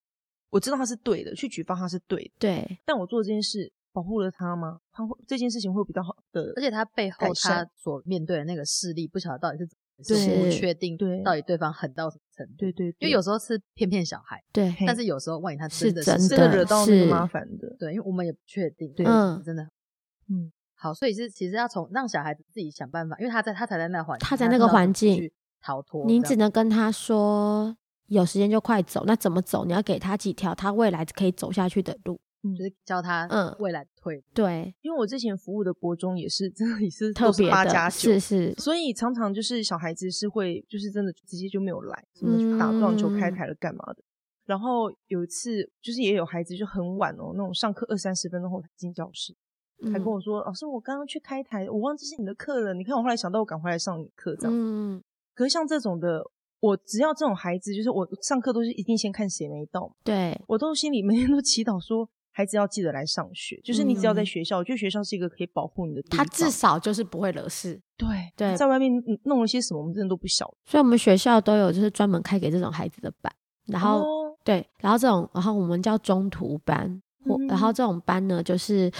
[0.50, 3.72] 我知道他是对的，去举发他是对的，对，但我做这件事。
[3.92, 4.78] 保护了他吗？
[4.90, 9.76] 他会这件事情会比较好的，而且他背后他所面对的那个势力，不晓得到底是怎
[10.16, 12.54] 么，不确定，对，到底对方狠到什么程度？
[12.58, 19.04] 对对，因为有时候是骗骗小孩，对，但是有时候万一他是真的的惹到那个麻烦的，对，因为我们也不确定，对，
[19.44, 19.62] 真的，
[20.28, 27.76] 嗯，好，所以是其实要从让小孩子自己想办法，因为他在他才在那环，他在那个环境逃脱，你只能跟他说
[28.06, 29.64] 有时间就快走，那怎么走？
[29.64, 32.18] 你要给他几条他未来可以走下去的路。
[32.56, 44.02] 就是教他嗯未来的退对，因为我之前服务的国中也是 真的也是特别的，是是，所以常常就是小孩子是会就是真的直接就没有来，什么打撞球、开台了干嘛的。
[44.44, 49.32] 然后有一次就是也有孩子就很晚哦，那种上课二三十分钟后才进教室，
[49.92, 52.74] 还跟我说：“老师，我刚刚去开台，我忘记是你的课了。
[52.74, 55.00] 你看我后来想到，我赶回来上你课这样。”嗯，
[55.32, 56.24] 可是像这种的，
[56.58, 62.10] 我只要这种孩子，就是我上课都是一定先看谁没到，对我都心里每天都祈祷说。
[62.34, 66.26] 孩子要记得来上学，就是你只要在学校，我觉得学校是一个可以保护你的地方。
[66.26, 67.80] 他至少就是不会惹事。
[67.96, 68.90] 对对，在外面
[69.24, 70.56] 弄了些什么，我们真的都不晓得。
[70.64, 73.32] 所以，我们学校都有就是专门开给这种孩子的班。
[73.66, 74.02] 然后，
[74.42, 77.00] 对，然后这种，然后我们叫中途班。
[77.48, 78.90] 然后这种班呢，就是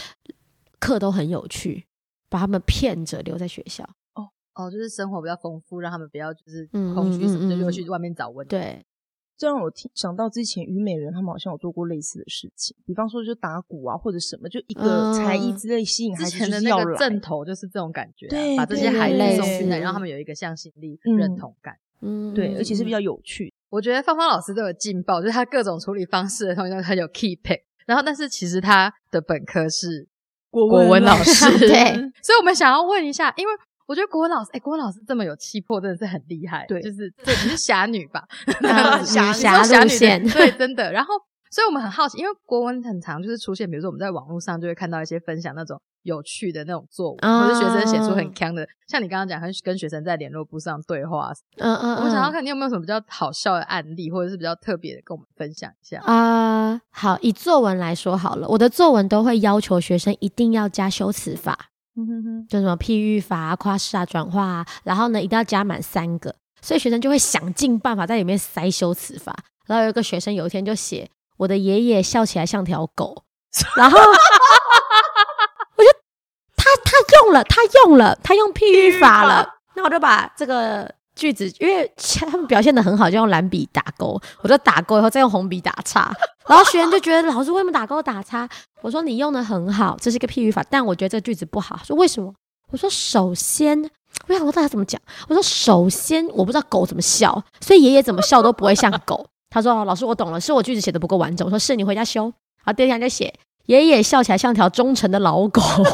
[0.79, 1.85] 课都很有趣，
[2.29, 3.83] 把他们骗着留在学校。
[4.15, 6.65] 哦哦，就是生活比较丰富，让他们不要就是
[6.95, 8.51] 空虚什么的，就去外面找问题。
[8.51, 8.85] 对。
[9.37, 23.53] 这让我听想到之前虞美人他们好像有做过类似的事情，比方说就打鼓啊或者什么，就一个才艺之类吸引孩子的那个正头就是这种感觉，对，把这些孩子送进来，让他们有一个向心力、认同感，嗯，对，而且是比较有趣。
[23.71, 27.63] 我觉得芳芳老师都有劲爆，就是他各种处理方式的东西都很有 key pick。
[27.87, 30.07] 然后，但是其实他的本科是
[30.51, 33.53] 国文老师，对， 所以我们想要问一下，因为。
[33.93, 36.65] 我觉得国文老师，哎，国文老师这么有气魄，真的是很厉害。
[36.67, 38.25] 对，就是这你是侠女吧？
[39.05, 40.91] 侠侠女线，对， 真的。
[40.91, 41.13] 然后，
[41.51, 51.31] 所以我们很好奇，因为国文很常就是出现，比如说我们在网络上就会看到一些分享那种有趣的那种作文，或者学生写出很强的，像你刚刚讲，很跟学生在联络簿上对话。
[51.59, 51.97] 嗯嗯。
[51.97, 56.01] 我想要看你有没有什么比较好笑的案例，或者是比较特别的，跟我们分享一下。
[56.07, 61.69] 啊，好，以作文来说好了，我的作文都会要求学生一定要加修辞法。
[61.95, 69.37] 嗯哼哼，就什么譬喻法、夸饰啊、转化啊，然后呢，一定要加满三个，所以学生就会想尽办法在里面塞修辞法。
[69.67, 73.25] 然后有一个学生有一天就写：“我的爷爷笑起来像条狗。
[73.77, 74.05] ”然后我
[75.85, 75.91] 就
[76.57, 79.49] 他他用了，他用了，他用譬喻法了。
[79.75, 80.95] 那我就把这个。
[81.15, 86.13] 句子，因为他们表现的很好，就用蓝笔打勾，我就打勾以后再用红笔打叉，
[86.49, 88.49] 然后学员就觉得老师为什么打勾打叉？
[88.81, 91.79] 我说你用的很好，这是一个譬喻法，但我觉得这个句子不好。
[91.85, 92.33] 说为什么？
[92.71, 93.79] 我说首先，
[94.29, 95.01] 我想说大家怎么讲？
[95.29, 99.27] 我说首先我不知道狗怎么笑，所以爷爷怎么笑都不会像狗。
[99.51, 101.47] 他说老师我懂了，是我句子写的不够完整。
[101.47, 102.25] 我说是你回家修。
[102.65, 103.35] 然后第二天就写
[103.67, 105.61] 爷爷笑起来像条忠诚的老狗。
[105.61, 105.85] 我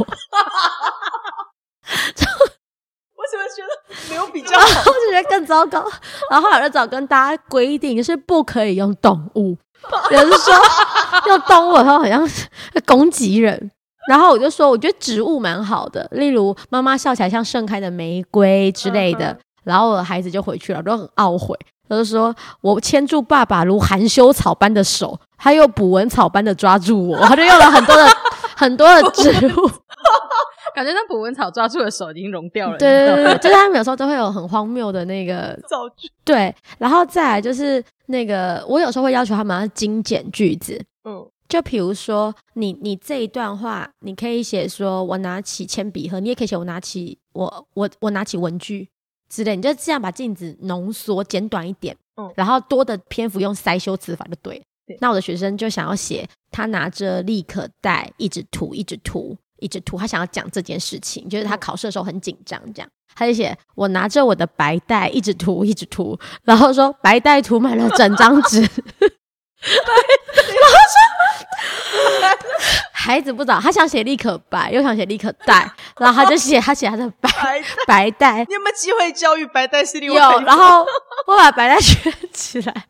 [3.30, 3.68] 怎么觉得
[4.08, 4.64] 没有比较好？
[4.86, 5.84] 我就觉得更糟糕。
[6.30, 9.56] 然后后来就找跟大家规定是不可以用动物，
[10.10, 10.54] 有人说
[11.26, 12.46] 用动物然后好像是
[12.86, 13.70] 攻击人。
[14.08, 19.36] 然后我就说，我觉得植物蛮好的，例如妈妈笑起来像盛开的玫瑰之类的。
[19.64, 21.54] 然后我的孩子就回去了，都很懊悔。
[21.86, 28.08] 他就说我牵住爸爸如含羞草般的手，他又捕蚊草般的抓住我，他就用了很多的
[28.56, 29.70] 很多的植物。
[30.74, 32.78] 感觉那捕蚊草抓住的手已经融掉了。
[32.78, 36.08] 对对对，就是他们有时候都会有很荒谬的那个造句。
[36.24, 40.80] 对，然后再来就是那个，我有时候会要求他们要精简句子。
[41.04, 48.88] 嗯，就比如说你你这一段话，你可以写说我拿起铅笔盒，你也可以写我拿起我我我拿起文具
[49.28, 51.96] 之类，你就这样把镜子浓缩简短一点。
[52.16, 54.62] 嗯，然后多的篇幅用塞修辞法就对。
[55.00, 59.36] 那我的学生就想要写他拿着立可带一直涂一直涂。
[59.60, 62.88] 一直涂，他想要讲这件事情，就是他考试的时候很紧张，这样。
[63.14, 68.76] 他就写我拿着我的白带一直涂，一直涂，然后说白带涂满了整张纸，然后
[70.94, 70.98] 说
[72.92, 75.68] 孩子不知道，他想写立可白，又想写立可带，
[75.98, 77.30] 然后他就写他写他的白
[77.86, 80.86] 白带，你有没有机会教育白带是有，然后
[81.26, 82.84] 我把白带圈起来，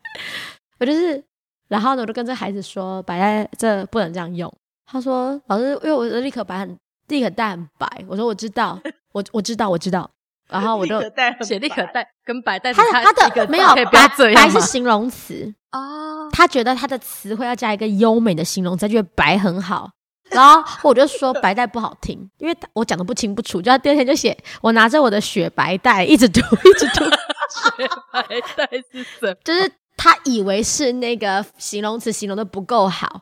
[0.79, 1.23] 我就是，
[1.69, 4.53] 然后呢，我就跟这孩子说，白带这不能这样用。
[4.91, 8.79] 他说：“老师，因为我的立可白很立可带很白。”我说：“我知道，
[9.11, 10.09] 我我知道，我知道。”
[10.49, 10.99] 然后我就
[11.43, 16.27] 写立可带跟白带，他的他的没有白白是形容词哦。
[16.31, 19.91] 他觉得他的词汇要加一个优美的形容词，觉得白很好。
[20.31, 23.61] 然后我就说白带不好听，因为我讲的不清不楚。
[23.61, 27.03] 就他第二天就写我拿着我的雪白带一直读一直读，
[27.77, 28.23] 雪白
[28.55, 29.35] 带是什么？
[29.43, 33.21] 就是他以为是那个形容词形容的不够好。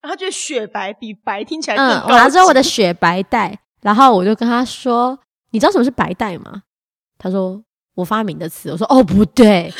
[0.00, 2.06] 他觉得雪白比白听起来更高。
[2.06, 5.18] 我拿着我的雪白带，然后我就跟他说
[5.52, 6.62] ：“你知道什么是白带吗？”
[7.18, 7.62] 他说
[7.96, 9.72] ：“我发明的词。”我说：“哦，不对。”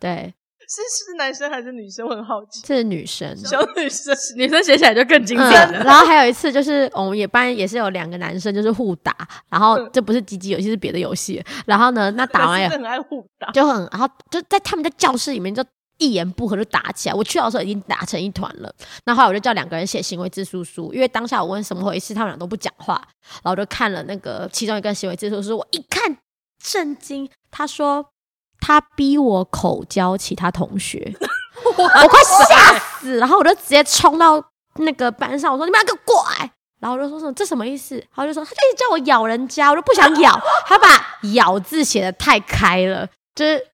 [0.00, 0.34] 对，
[0.68, 2.04] 是是男生还是女生？
[2.04, 2.66] 我很好奇。
[2.66, 5.84] 是女生，小女生，女生写起来就更经典了。
[5.84, 9.16] 然后还有一次，就是我们也班也是有两个男生，就是互打。
[9.48, 11.40] 然后这不是积极游戏，是别的游戏。
[11.64, 15.64] 然后呢，那打完也很爱互打，就很然后就在他们在教室里面就。
[15.98, 18.74] 一言不合就打起来，我去的时候已经打成一团了。
[19.04, 23.00] 那后来我就叫两个人写行为自述书，因为当下我问什么回事，他们俩都不讲话。
[23.42, 26.16] 然后就看了那个其中一个行为自述书，我一看
[26.62, 27.30] 震惊。
[27.50, 28.06] 他说
[28.60, 31.14] 他逼我口交其他同学，
[31.64, 34.42] 我快吓死，然后我就直接冲到
[34.76, 36.50] 那个班上，我说你们两个过来，
[36.80, 37.96] 然后我就说什么这什么意思？
[37.96, 43.68] 然后就说他就一直叫我咬人家，我就不想咬，他把咬字写的太开了，就是。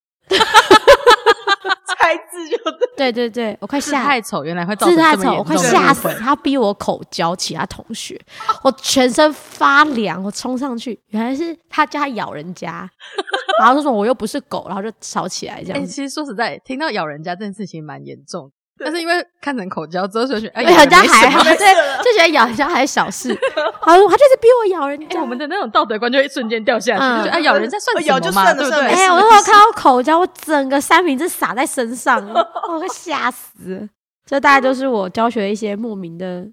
[2.00, 2.56] 猜字就
[2.96, 6.08] 对对对，我快吓太丑，原来会字太丑，我快吓死。
[6.20, 8.20] 他逼我口交其他同学，
[8.62, 12.88] 我全身发凉，我冲上去，原来是他叫他咬人家，
[13.60, 15.86] 然后他说我又不是狗，然后就吵起来这样。
[15.86, 18.50] 其实说实在，听到咬人家这件事情蛮严重。
[18.84, 23.36] 但是因为看成口交之后就觉得，哎，人家还好，对，就觉得咬人家还是小事。
[23.80, 28.80] 好，他就是逼我咬人家，我们的那种道德观就会瞬间掉下去，就觉得哎，咬人家算咬就算了，对不对？
[28.80, 32.24] 哎，我那时候看到口交，我整个三明治洒在身上，
[32.68, 33.88] 我会吓死。
[34.26, 36.46] 这大概就是我教学一些莫名的、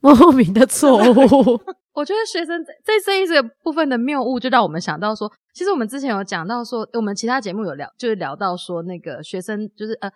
[0.00, 1.60] 莫名的错误。
[1.94, 10.10] 我觉得学生在这一个部分的谬误，就让我们想到说，其实我们之前有讲到说，我们其他节目有聊，就是聊到说那个学生就是呃。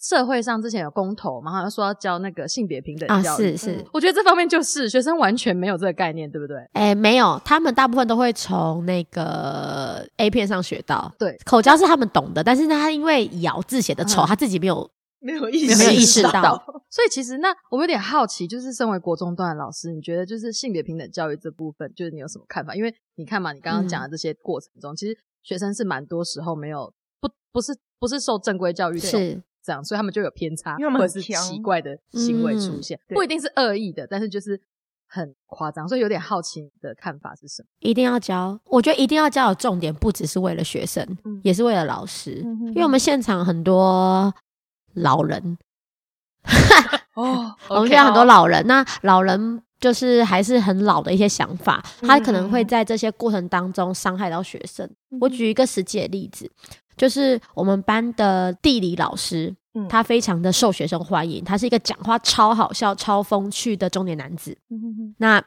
[0.00, 3.56] 社会上之前有公投嘛，好像说要教那个性别平等教育。
[3.56, 6.58] 是是，我觉得这方面就是学生完全没有这个概念，对不对？
[6.74, 11.12] 哎，没有，他们大部分都会从那个 A 片上学到。
[11.18, 16.62] 对，口交是他们懂的，但是他因为咬字写的丑，他自己没有没有意没有意识到。
[16.88, 22.76] 所以其实那我有点好奇，就是身为国中段的老师，你觉得就是性别平等教育这部分，就是你有什么看法？
[22.76, 29.42] 因为你看嘛，你刚刚讲的这些过程中，其实学生是蛮多时候没有不不是不是受正规教育是。
[29.64, 34.60] 这样，所以他们就有偏差，或者是奇怪的行为出现，不一定是恶意的，但是就是
[35.08, 37.68] 很夸张，所以有点好奇你的看法是什么？
[37.80, 41.06] 一定要教，我觉得一定要教的重点不只是为了学生，
[41.42, 44.34] 也是为了老师，因为我们现场很多
[44.92, 45.56] 老人，
[47.14, 54.90] 哦， 我们现场很多老人，那老人就是还是很老的一些想法，他可能会在这些过程当中伤害到学生。
[55.20, 56.50] 我举一个实际的例子。
[56.96, 59.54] 就是我们班的地理老师，
[59.88, 64.56] 他非常的受学生欢迎，他是一个讲话超好笑、超风趣的中年男子。
[65.18, 65.42] 那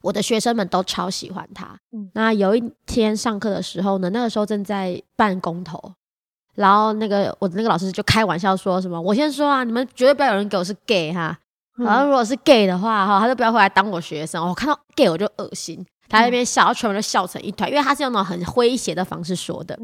[0.00, 1.76] 我的学生们都超喜欢他。
[2.14, 5.92] 那有一天上课的时候呢，那个时候正在办公投，
[6.54, 11.36] 然后那个我的那个老师就开玩笑说什么：“我先说啊，你们绝对不要有人给我是 gay 哈，
[11.76, 14.46] 然后如果是 gay 的话哈，他就不要回来当我学生。
[14.46, 19.76] 我看到 gay 我就恶心。”他那边笑，全部都笑成一团，因为他是用那种很诙谐的方式说的。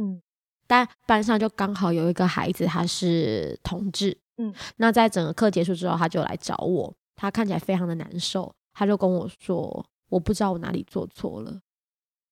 [0.71, 11.61] 但班上就刚好有一个孩子，他是同志，嗯，那在整个课结束之后，他就来找我，他看起来非常的难受，他就跟我说：“我不知道我哪里做错了，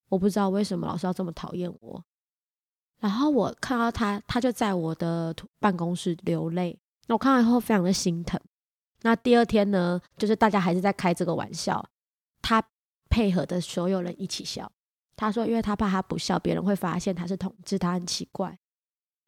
[0.08, 2.00] 我不知道为什么老师要这么讨厌我。”
[3.02, 8.40] 然后我看到他，他就在我的办公室流泪，那我看到以后非常的心疼。
[9.02, 11.84] 那第二天呢，就是大家还是在开这个玩笑，
[12.40, 12.62] 他
[13.10, 14.70] 配合的所有人一起笑。
[15.18, 18.56] 他说：“因为他怕他不笑，别人会发现他是同志，他很奇怪。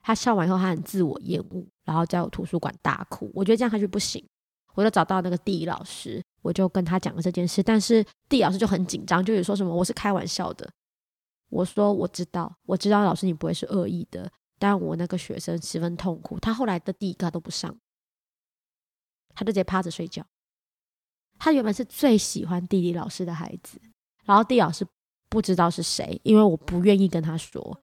[0.00, 3.28] 他笑完以后，他很自我厌恶，然后在我图书馆大哭。
[3.34, 4.24] 我觉得这样下去不行，
[4.74, 7.60] 我就找到那个地理老师，我就跟他讲了这件事。
[7.60, 10.70] 但是地理老师就很紧张，就是说什么我是开玩笑的。
[11.48, 16.38] 我说我知道，我知道老师你不会是恶意的，但我那个学生十分痛苦。
[16.38, 17.76] 他后来的第一课都不上，
[19.34, 20.24] 他就直接趴着睡觉。
[21.36, 23.80] 他原本是最喜欢地理老师的孩子，
[24.24, 24.86] 然后地理老师。”
[25.30, 27.80] 不知道是谁，因为我不愿意跟他说。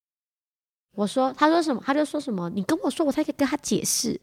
[0.93, 2.49] 我说，他说什么，他就说什么。
[2.49, 4.19] 你跟我说，我才可以跟他解释。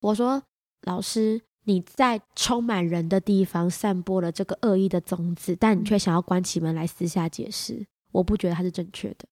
[0.00, 0.42] 我说，
[0.82, 9.26] 老师，你在充满人的地方散播了这个恶意的种子，但你却想要关起门来私下解释，我不觉得他是正确的。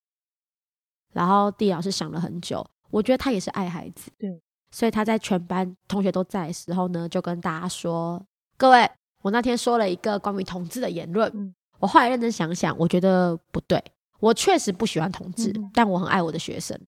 [1.13, 8.25] 然后地老师想了很久，我觉得他也是爱孩子，对，所以他在全班同学都在的时候呢，就跟大家说
[8.57, 8.89] ：“各位，
[9.23, 13.83] 我那天说了一个关于同志的言论。”我后来认真想想，我觉得不对。
[14.21, 16.79] 我确实不喜欢同志，但我很爱我的学生，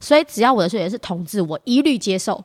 [0.00, 2.42] 所以只要我的学生是同志，我一律接受。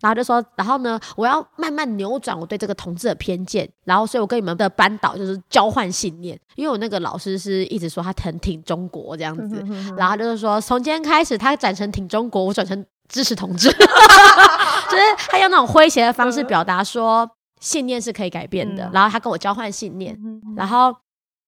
[0.00, 3.70] 然后就说，然后呢，我要慢慢扭转我对这个同志的偏见。
[3.84, 9.64] 然后，所以我跟你们的班导就是交换信念，因为我那个老师是一直说他很挺中国这样子，
[9.96, 17.30] 然后就是说从今天开始，他转成挺中国，我转成支持同志， 就是他用那种诙谐的方式表达说。
[17.60, 20.18] 信念是可以改变的，然后他跟我交换信念，
[20.56, 20.96] 然后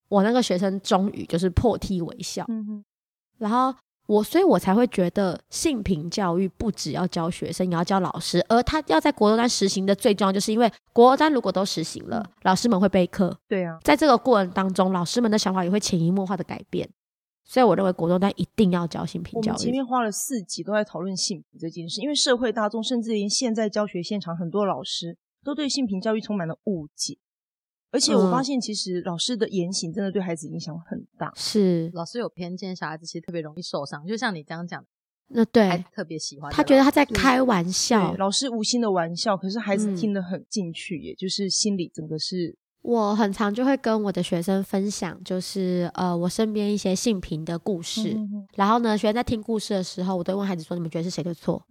[0.08, 2.46] 我那个学生终于就是破涕为笑，
[3.38, 3.74] 然后
[4.06, 16.86] 我，所以我才会觉得性平教育不只要教学生，也要教老师，而他要在国中端实行的最重要，就是因为国中端如果都实行了，老师们会备课，对啊，在这个过程当中，老师们的想法也会潜移默化的改变，
[17.44, 19.56] 所以我认为国中端一定要教性平教育。
[19.56, 25.16] 前面花了四集都在讨论性平这件事，因为社会大众甚至连现在教学现场很多老师。
[25.44, 27.18] 都对性平教育充满了误解，
[27.90, 31.32] 而且我发现，其实老师的言行真的对孩子影响很大。
[31.34, 34.06] 是，老师有偏见，小孩子其实特别容易受伤。
[34.06, 34.84] 就像你这样讲，
[35.28, 42.56] 那对，特别喜欢他觉得他在开玩笑，老师无心的玩笑，可是孩子听得很进去，也就是心里整个是。
[42.82, 48.18] 我很常就会跟我的学生分享，就是呃，我身边一些性平的故事。
[48.56, 51.64] 然后呢，学生在听故事的时候，我都问孩子说：“你们觉得是谁的错？”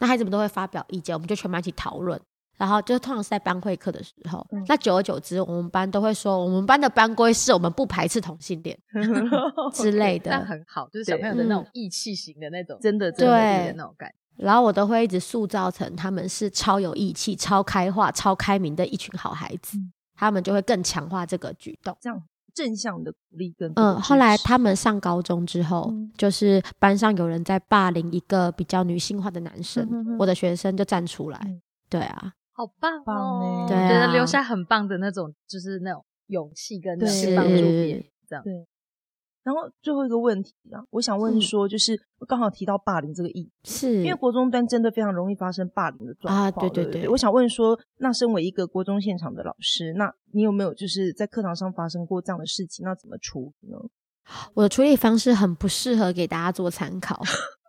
[0.00, 2.20] 那孩子们都会发表意见，我们就全班一起讨论。
[2.56, 8.78] 然后就通常是在班会课的时候，那久而久之，我们班都会说，我们班的班规是我们不排斥同性恋
[9.74, 10.30] 之类的。
[10.30, 14.12] 那很好，就是小朋友的那种义气型的那种，真的真的那种感。
[14.36, 19.76] 然后我都会一直塑造成他们是超有义气、超开化、超开明的一群好孩子，
[20.14, 22.22] 他们就会更强化这个举动，这样
[22.54, 24.00] 正向的鼓励跟嗯。
[24.00, 31.38] 后来他们上高中之后，就是班上有人在霸凌一个比较女性化的男生，我的学生就站出来，
[31.90, 32.32] 对啊。
[32.62, 33.66] 好棒哦！
[33.68, 38.44] 对，觉得留下很棒的那种，就是那种勇气跟去帮助别人这样。
[38.44, 38.66] 对。
[39.42, 46.44] 然后最后一个问题啊，我想问说，就是刚好提到霸凌这个议题，是因为国中端真的非常容易发生霸凌的状况。
[46.44, 47.08] 啊，对对对。
[47.08, 52.84] 我想问说，那身为一个国中现场的老师，那你有没有就是在课堂上发生过这样的事情？
[52.84, 53.78] 那怎么处理呢？
[54.54, 57.20] 我的处理方式很不适合给大家做参考。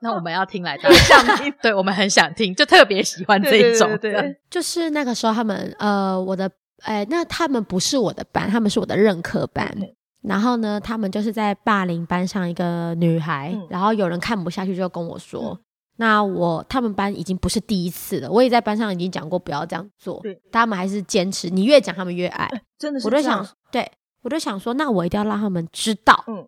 [0.04, 0.92] 那我们要听来想
[1.38, 3.98] 听， 对我们很想听，就特别喜欢这一种。
[3.98, 6.52] 对，就是那个时候他们呃，我的
[6.82, 9.76] 哎，那他们不是我的班，他们是我的任课班。
[10.22, 15.60] 然后呢，他们就是在霸凌班上一个女孩，然后有人看不下去就跟我说
[15.98, 22.50] ：“那我他们班已经不是第一次了，我也在班上已经讲过不要这样做。”对，他们还是坚持，你越讲他们越爱。
[22.80, 23.90] 真的是，我就想，对
[24.22, 26.48] 我就想说，那我一定要让他们知道，嗯，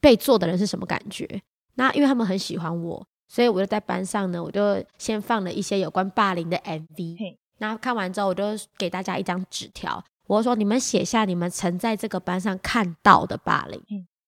[0.00, 1.42] 被做的人是什么感觉。
[1.78, 7.36] 那因为他们很喜欢我，所以我就在班上呢，我就先放了一些有关霸凌的 MV。
[7.58, 8.42] 那看完之后，我就
[8.76, 13.80] 给大家一张纸条，我说：“你们写下你们曾在这个班上看到的霸凌，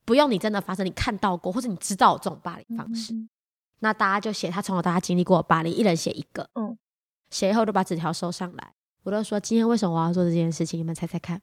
[0.04, 3.12] 不用你真的发生，你看到过或者你知道这种霸凌方式。”
[3.82, 6.48] 那大家就写他从小到大经历过霸凌，一人写一个。
[6.54, 6.78] 嗯，
[7.30, 10.78] 写以后就把纸条收上来，我就说：“今天为什么我要做这件事情？
[10.78, 11.42] 你们猜猜看。”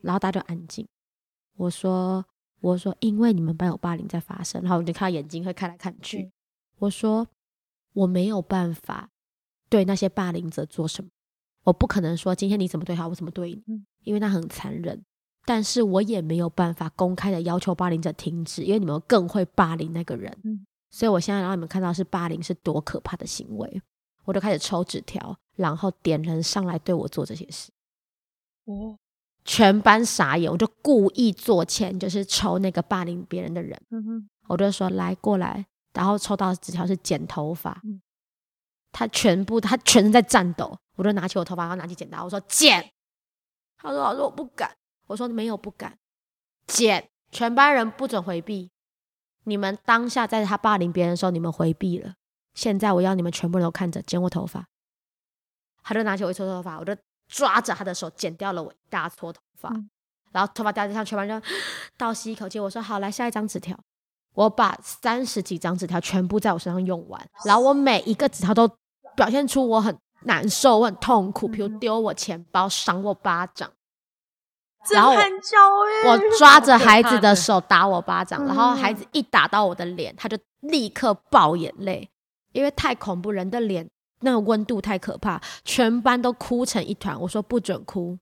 [0.00, 0.86] 然后大家就安静。
[1.56, 2.24] 我说。
[2.60, 6.30] 我说，因为你们班有霸凌在发生，然后我就看到眼睛会看来看去。
[6.78, 7.26] 我说，
[7.94, 9.10] 我没有办法
[9.68, 11.10] 对那些霸凌者做什么，
[11.64, 15.02] 我不可能说今天你怎么对他，我怎么对你，因为那很残忍。
[15.46, 20.66] 但是我也没有办法公开的要求霸凌者停止，因为你们更会霸凌那个人。
[20.90, 23.82] 所以我现在让你们看到是霸凌是多可怕的行为。
[24.24, 27.72] 我就开始抽纸条，然后点人上来对我做这些事。
[28.66, 28.98] 哦。
[29.44, 33.80] 全班傻眼，我就故意做欠，就是抽那个霸凌别人的人。
[34.48, 37.80] 我就说来过来，然后抽到纸条是剪头发。
[38.92, 42.90] 他全部他全身在颤抖，我就拿起我头发，然后拿起剪刀，我说剪。
[43.78, 44.76] 他说老师我不敢。
[45.06, 45.98] 我说没有不敢，
[46.68, 47.08] 剪。
[47.32, 48.70] 全班人不准回避。
[49.44, 52.14] 你们当下在他霸凌别人的时候，你们回避了。
[52.54, 54.66] 现在我要你们全部人都看着剪我头发。
[55.82, 56.96] 他就拿起我一撮头发，我就。
[57.30, 59.70] 抓着他的手剪掉了我一大撮头发，
[60.32, 61.46] 然后头发掉地上，全班就
[61.96, 62.58] 倒吸一口气。
[62.58, 63.78] 我说：“好，来下一张纸条。”
[64.34, 68.68] 我把三十几张纸条全部在我身上用完，然后我每一个纸条都
[69.16, 73.70] 表现出我很难受、我很痛苦，比如丢我钱包、赏我巴掌，
[74.92, 82.08] 然后我抓着孩子的手打我巴掌，然后孩子一打到我的脸，他就立刻爆眼泪，
[82.52, 83.88] 因为太恐怖，人的脸。
[84.20, 87.20] 那个温度太可怕，全班都哭成一团。
[87.20, 88.18] 我说不准哭，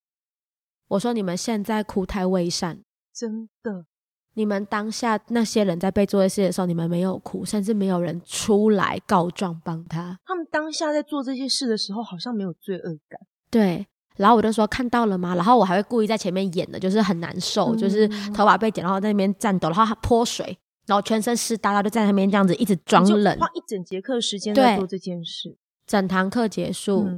[0.89, 2.81] 我说你们现在哭太伪善，
[3.15, 3.87] 真的。
[4.35, 10.17] 你们当下那些人在被做这些的时候，你们没有哭，甚至没有人出来告状帮他。
[10.25, 13.21] 他们当下在做这些事的时候，好像没有罪恶感。
[13.51, 13.85] 对，
[14.17, 15.35] 然后我就说看到了吗？
[15.35, 25.57] 然后我还会故意在前面演的，就是很难受，就是头发被剪，然后在那边颤抖，然后泼水，然后全身湿哒哒，就在那边这样子一直装冷，花一整节课时间在做这件事。
[25.89, 27.09] 整堂课结束，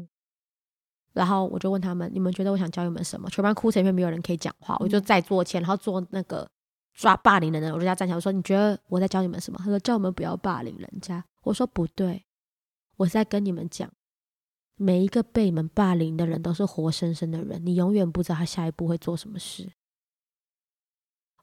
[1.12, 4.76] 然后我就问他们：“你们觉得我想教你们什么？”全班哭成一片，没有人可以讲话。
[4.78, 6.48] 我就在桌前，然后做那个
[6.94, 12.24] 抓霸凌的人，我就叫站起来，我说：“你觉得我在教你们什么？”他说：“叫我们不要霸凌人家。”我说：“不对，
[12.96, 13.92] 我是在跟你们讲，
[14.76, 19.72] 每一个被你们霸凌的人都是活生生的人，你永远不知道他下一步会做什么事。”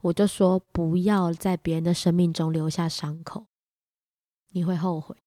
[0.01, 3.47] 我就说：“不要在别人的生命中留下伤口，
[4.51, 5.17] 你会后悔。”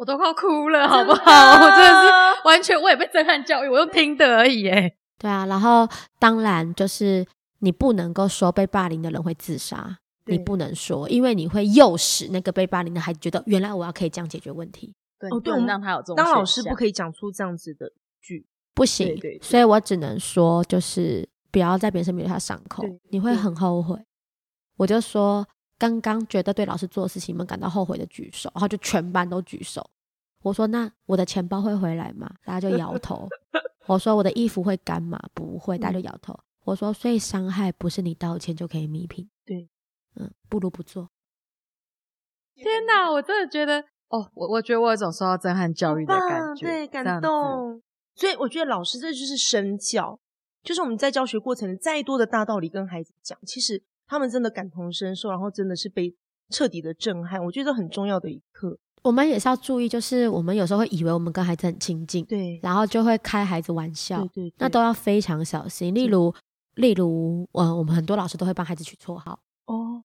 [0.00, 1.20] 我都快哭了，好不好？
[1.62, 2.08] 我真的是
[2.46, 4.90] 完全，我也被震撼教育，我用听的而已，哎。
[5.18, 5.86] 对啊，然后
[6.18, 7.26] 当然就是
[7.58, 14.94] 你不能够说被霸凌的人会自杀，你不能说，因为你会诱使那个被霸凌的孩子觉得，原来我要可以这样解决问题。
[15.18, 16.16] 对，不能让他有这种。
[16.16, 17.92] 当老师不可以讲出这样子的
[18.22, 19.14] 句，不行。
[19.42, 23.98] 所以我只能说，就是不要在别人身边留下伤口，你会很后悔。
[24.78, 25.46] 我就说，
[25.80, 29.88] 刚刚觉得对老师做的事情，你们感到后悔的举手，然后就全班都举手。
[30.42, 32.30] 我说，那我的钱包会回来吗？
[32.44, 33.26] 大家就摇头。
[33.86, 35.18] 我说，我的衣服会干吗？
[35.32, 36.38] 不会，大家就摇头。
[36.64, 39.26] 我说，所以伤害不是你道歉就可以弥平。
[39.46, 39.70] 对，
[40.16, 41.08] 嗯，不如不做。
[42.54, 47.82] 天哪，我真的觉得，哦，我我觉得我有种受到震撼教育的感觉，对，感动。
[48.14, 50.20] 所以我觉得老师这就是身教，
[50.62, 56.12] 就是我们在教学过程再多的大道理跟孩子讲，其实他们真的感同身受，然后真的是被
[56.48, 57.42] 彻底的震撼。
[57.44, 65.94] 我觉得很重要的一刻，我们也是要注意，就是我们有时候会以为我们跟孩子很亲近，对，然后就会开孩子玩笑，对对，那都要非常小心。
[65.94, 66.34] 例如，
[66.74, 70.02] 例如，呃，我们很多老师都会帮孩子取绰号，哦，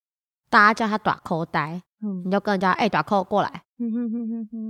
[0.51, 1.81] 大家叫他短口呆。
[2.23, 3.63] 你就跟人家哎，打扣过来。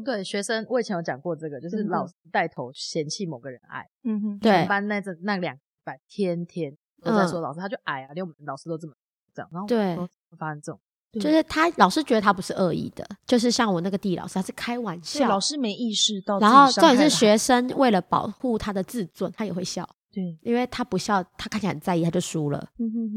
[0.05, 3.86] 对学生，我以前有讲过这个，就是老师带头嫌弃某个人矮。
[4.05, 6.73] 嗯哼，对，班那阵那两百天天
[7.03, 8.93] 都在说老师，他就矮啊，连我们老师都这么
[9.36, 9.49] 这样。
[9.51, 9.95] 然后对，
[10.38, 10.79] 发生这种，
[11.21, 16.39] 就是他老师觉得他不是恶意的，就是像我那个地老师，他是开玩笑，老师没意识到。
[16.39, 19.88] 然后重点是学生为了保护他的自尊，他也会笑。
[20.11, 22.65] 对，因为他不笑，他看起来很在意，他就输了。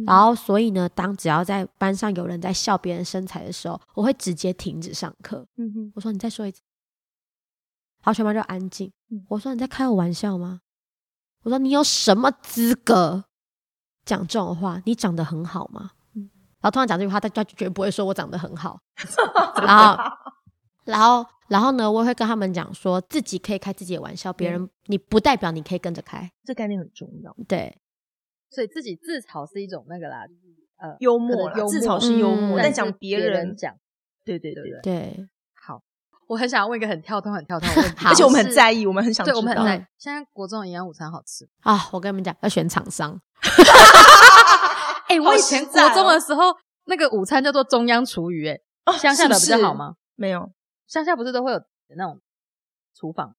[0.05, 5.47] 然后，所以呢，当只要在班上有人在笑别人身材的时候，我会直接停止上课。
[5.95, 6.61] 我说：“你再说一次。”
[8.03, 8.93] 好，全班就安静。
[9.29, 10.61] 我说：“你在开我玩笑吗？”
[11.45, 13.25] 我说：“你有什么资格
[14.05, 14.83] 讲这种话？
[14.85, 15.93] 你长得很好吗？”
[16.61, 18.81] 然后突然讲这句话，他他绝对不会说我长得很好。
[19.63, 20.03] 然后，
[20.85, 21.27] 然后。
[21.49, 27.35] 然后呢，我会跟他们讲，说自己可以开自己的玩笑，别人你不代表你可以跟着开，这概念很重要。
[27.49, 27.75] 对，
[28.51, 30.27] 所以自己自嘲是一种那个啦，
[30.77, 33.75] 呃，幽默，自嘲是幽默，但讲别人讲，
[34.27, 35.27] 对对对对。
[35.55, 35.81] 好，
[36.27, 39.83] 我很想问一个很跳通、很跳通的问题， 而且我们很在意，我们很想，对，我们很在意。
[39.97, 41.89] 现在国中营养午餐好吃啊！
[41.93, 43.19] 我跟你们讲，要选厂商。
[45.09, 48.61] 哎，我以前国中的时候，那个午餐叫做中央厨余，哎，
[48.99, 49.95] 乡下的比较好吗？
[50.15, 50.51] 没有。
[50.87, 51.61] 乡下不是都会有
[51.97, 52.21] 那种
[52.95, 53.35] 厨房？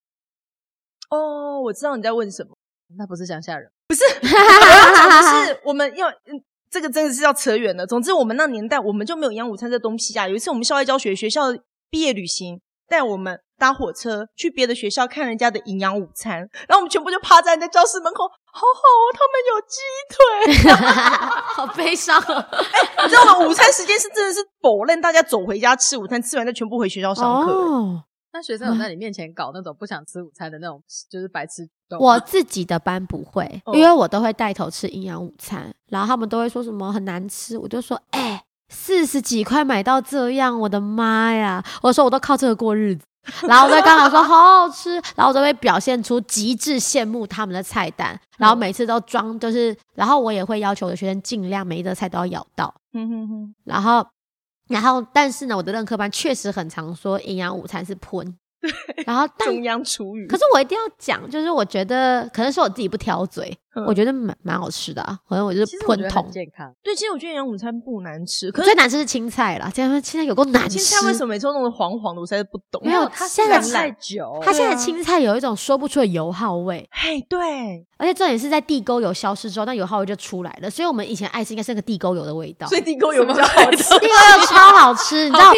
[1.09, 2.55] 哦，我知道你在问什么。
[2.97, 7.85] 那不是乡下人，不是， 是我们要，嗯，这个真的是要扯远了。
[7.85, 10.27] 总之，我们那年代我们就没有营养午餐这东西啊。
[10.27, 11.53] 有一次我们校外教学，学校
[11.91, 16.37] 毕业旅行，带我们搭火车去别的学校看人家的营养午餐，
[16.67, 20.73] 然后我们全部就趴在那教室门口，好好哦，他们有鸡腿，
[21.53, 22.49] 好悲伤啊！
[22.73, 23.39] 哎，你知道吗？
[23.45, 28.03] 午餐时间是真的是否认大家走回家吃午餐，吃完就全部回学校上课。
[28.31, 31.67] 那学生有在你面前搞那种不想吃午餐的那种，就是白痴。
[31.99, 41.63] 我自己的班不会，因为我都会带头吃营养午餐，然后他们都会说什么很难吃，我就说，哎，四十几块买到这样，我的妈呀！
[41.81, 43.03] 我说我都靠这个过日子，
[43.47, 54.05] 然后我在刚好说好好吃，然后我就会表现出极致羡慕他们的菜单，然后每次都装就是，然后我也会要求我的学生尽量每一道菜都要咬到，嗯哼哼，然后。
[54.69, 58.37] 然后，但是呢，我的任课班确实很常说营养午餐是喷。
[58.61, 60.27] 对，然后中央厨余。
[60.27, 63.51] 可是我一定要讲，就是我觉得可能是我自己不挑嘴，
[63.87, 65.17] 我觉得蛮蛮好吃的啊。
[65.27, 66.71] 反正我就是喷桶健康。
[66.83, 69.71] 对，其实我觉得营养午餐不难吃，最难吃是青菜啦。
[69.73, 70.79] 这样青菜有够难吃。
[70.79, 72.21] 青菜为什么每次都弄得黄黄的？
[72.21, 72.81] 我实在是不懂。
[72.83, 74.39] 没有，它现在太久。
[74.41, 76.87] 它现在青菜有一种说不出的油耗味。
[76.91, 77.85] 嘿，对。
[77.97, 80.69] 而且重点是在地沟油消失之后，那油耗味就出来了。
[80.69, 82.65] 所以我们以前爱吃应该是那个地沟油的味道。
[82.67, 83.99] 所以地沟油比较好吃。
[83.99, 85.51] 地沟油超好吃，你知道？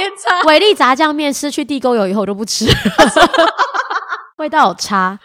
[0.48, 2.66] 伟力炸酱面失去地沟油以后我就不吃。
[4.38, 5.20] 味道有差，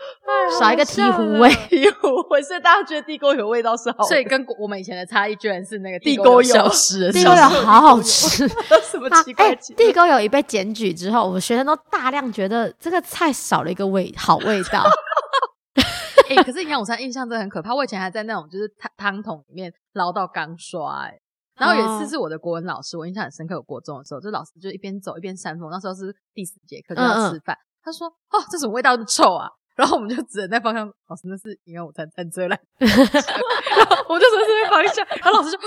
[0.58, 1.48] 少一个醍醐味。
[1.50, 4.04] 醍醐味，所以大家觉得地沟油味道是好。
[4.04, 7.12] 所以跟我们以前的差异，居然是那个地沟油消失。
[7.12, 8.46] 地沟油好好吃，
[8.90, 9.54] 什么奇怪？
[9.54, 14.84] 地沟油一被检举之后，我们学生都大量觉得这个菜少了一个味，好味道。
[16.28, 17.74] 哎，可是营养午餐印象真的很可怕。
[17.74, 21.20] 我以前还在那种就是汤汤桶里面捞到钢刷，哎。
[21.58, 23.54] 然后有一次是我的国文老师，我印象很深刻。
[23.54, 25.70] 有国中的时候，就老师就一边走一边扇风。
[25.70, 28.94] 那时候是第四节课就要吃饭，他说：“哦，这什么味道？
[29.04, 32.58] 臭啊！”然后我们就指着那方向，老师那是营养午餐餐车来。
[32.78, 32.90] 然
[33.86, 35.58] 后我就说是那方向，然后老师就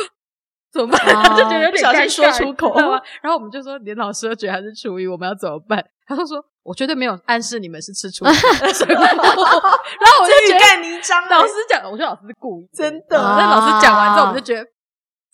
[0.71, 0.99] 怎么办？
[1.05, 2.73] 他 就觉得有点尴尬，说出口。
[3.21, 5.85] 然后我们就说连老师都觉得还是厨余，我们要怎么办？
[6.07, 11.23] 他就说：“我绝对没有暗示你们是吃厨余。” 然后我就欲盖弥彰。
[11.29, 13.15] 老师讲，我觉得老师是故意，真的。
[13.15, 14.67] 那老师讲完之后，我们就觉得。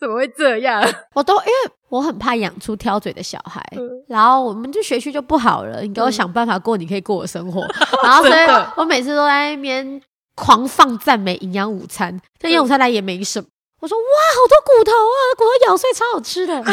[0.06, 0.84] 怎么会这样？
[1.16, 1.51] 我都因为
[1.89, 3.60] 我很怕养出挑嘴的小孩，
[4.08, 5.82] 然后我们就学区就不好了。
[5.82, 7.62] 你给我想办法过你可以过我生活。
[8.03, 9.99] 然后所以我每次都在那边
[10.36, 13.47] 狂放赞美营养午餐，但营养午餐来也没什么。
[13.82, 16.64] 我说哇，好多骨头啊，骨头咬碎超好吃的。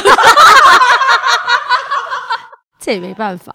[2.79, 3.55] 这也没办法。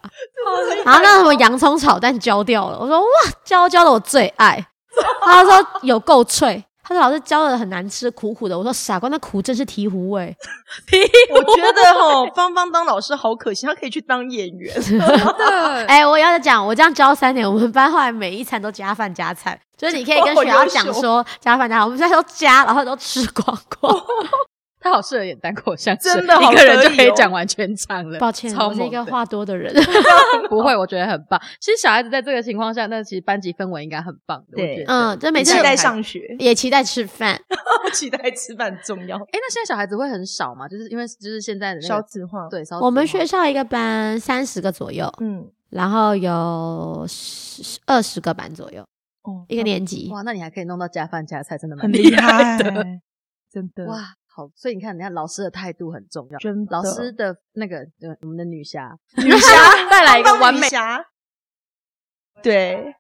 [0.86, 3.08] 然后那什么洋葱炒蛋焦掉了，我说哇，
[3.44, 4.66] 焦焦的我最爱。
[5.22, 6.64] 他说有够脆。
[6.88, 8.58] 他说老师教的很难吃，苦苦的。
[8.58, 10.34] 我说傻瓜，那苦真是醍醐味。
[11.34, 14.74] 我觉得哈，芳芳当老师好可惜，她可以去当演员。
[15.88, 23.94] 哎，我要讲，我这样教三年，我们班后来每一餐都加饭加菜，就是你可以跟学校讲说加饭加，我们现在都加，然后都吃光光。
[24.88, 28.18] 他好适合演单口相声，真的一个人就可以讲完全场了。
[28.20, 29.74] 抱歉，我是一个话多的人。
[30.50, 31.40] 不会，我觉得很棒。
[31.60, 34.56] 其实小孩子在这个情况下，那其实班级氛围应该很棒的。
[34.56, 37.38] 对，嗯，就每次期待上学，也期待吃饭，
[37.94, 39.18] 期待吃饭重要。
[39.32, 40.68] 哎，那现在小孩子会很少嘛？
[40.68, 48.82] 就是因为就是现在的少子化，对，我们学校一个班三十个左右，嗯，然后有十二十个班左右，
[49.24, 50.10] 哦，一个年级。
[50.12, 52.86] 哇，那你还可以弄到加饭加菜，真的蛮厉害的，
[53.52, 54.14] 真的哇。
[54.38, 56.38] 好，所以你看，你看老师的态度很重要。
[56.38, 57.84] 真，老师的那个，
[58.22, 59.50] 我们的女侠， 女侠
[59.90, 61.04] 带来一个完美侠。
[62.44, 62.94] 对，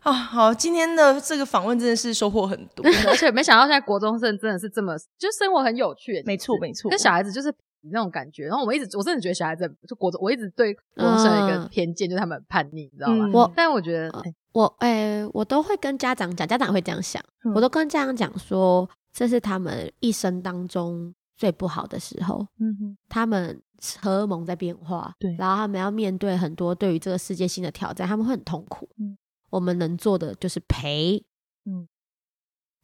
[0.00, 6.22] 啊，好，今天的这个访问真的是收获很多， 而且没想到现在国中生真的是这么，就生活很有趣。
[6.24, 7.54] 没错，没错，跟小孩子就是
[7.92, 8.46] 那种感觉。
[8.46, 13.28] 然后我们一直，我真的觉得小孩子就国中，我一直对国中生有一个偏见，就是他们叛逆，你知道吗？
[13.34, 14.10] 我，但我觉得，
[14.52, 17.22] 我，哎，我都会跟家长讲，家长会这样想，
[17.54, 18.88] 我都跟家长讲说。
[19.18, 22.46] 这是他们一生当中最不好的时候。
[22.60, 23.60] 嗯哼，他们
[24.00, 28.88] 荷尔蒙在变化，对，然后他们要面对很多对于这个世界性的挑战，他们会很痛苦。
[28.96, 29.18] 嗯，
[29.50, 31.20] 我们能做的就是陪，
[31.64, 31.88] 嗯，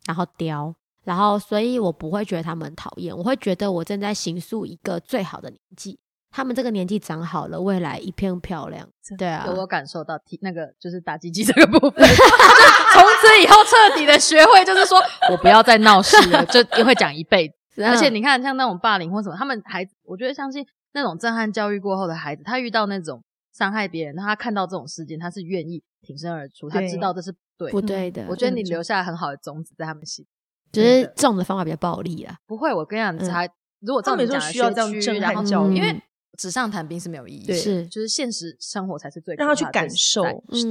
[0.06, 0.74] 然后雕，
[1.04, 6.00] 然后，所以我不会觉得他们讨厌，我会觉得我正在行塑一个最好的年纪。
[6.36, 8.84] 他们这个年纪长好了，未来一片漂亮。
[9.16, 11.92] 对啊，有我感受到，那个就是打鸡鸡这个部分，
[12.92, 14.98] 从此以后彻底的学会，就是说
[15.30, 17.54] 我不要再闹事了，就也会讲一辈子。
[17.86, 23.22] 而且你看，像那种霸凌或什么，他们孩子，我觉得相信那种震撼教育过后的孩子，他遇到那种
[23.52, 28.26] 伤害别人，他看到这种事件，他是愿意挺身而出，他知道这是对不对的。
[28.28, 30.26] 我觉得你留下很好的种子在他们心，
[30.72, 32.34] 只是这种的方法比较暴力啊。
[32.44, 36.02] 不会，我跟你讲，他如果他们说需要这样震撼教育，因为。
[36.36, 40.22] 纸上谈兵是没有意义，是就是现实生活才是最让他去感受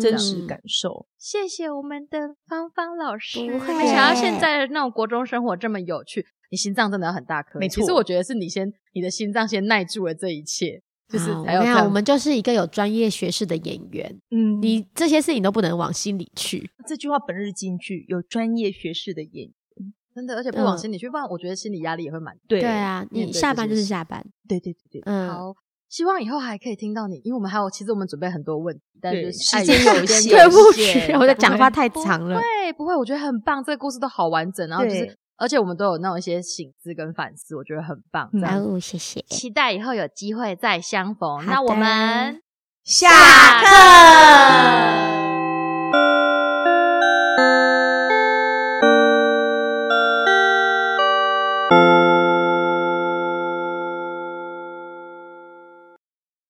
[0.02, 1.06] 真实感受。
[1.18, 6.26] 谢谢我们的芳芳老师，没想到现在的那种国中生活这么有趣。
[6.52, 7.82] 你心脏真的很大颗，没错。
[7.82, 11.62] 其实我觉得是你先，你的心脏先耐住了这一切，就是没有。
[11.84, 16.70] 我们就是一个有专业学识的演员，嗯，你这些事情都不能往心里去。
[16.88, 19.54] 这句话本日金句，有专业学识的演员。
[20.14, 22.36] 真的，而且不往心里去，不然我觉得心理压力也会蛮。
[22.48, 24.24] 对对啊，你下班就是下班。
[24.48, 25.30] 对对对对，嗯。
[25.30, 25.54] 好，
[25.90, 32.40] 希望以后还可以听到你，因为我们还有，其实我们准备很多问题，但是时间有限，对不起，我的讲话太长了。
[32.40, 38.30] 对，不会，我觉得很棒，这个故事都好完整，然后就是，而且我们都有那种一些醒思跟反思，我觉得很棒。
[38.34, 41.46] 哦，谢谢，期待以后有机会再相逢。
[41.46, 42.42] 那我们
[42.84, 43.10] 下
[43.62, 43.68] 课。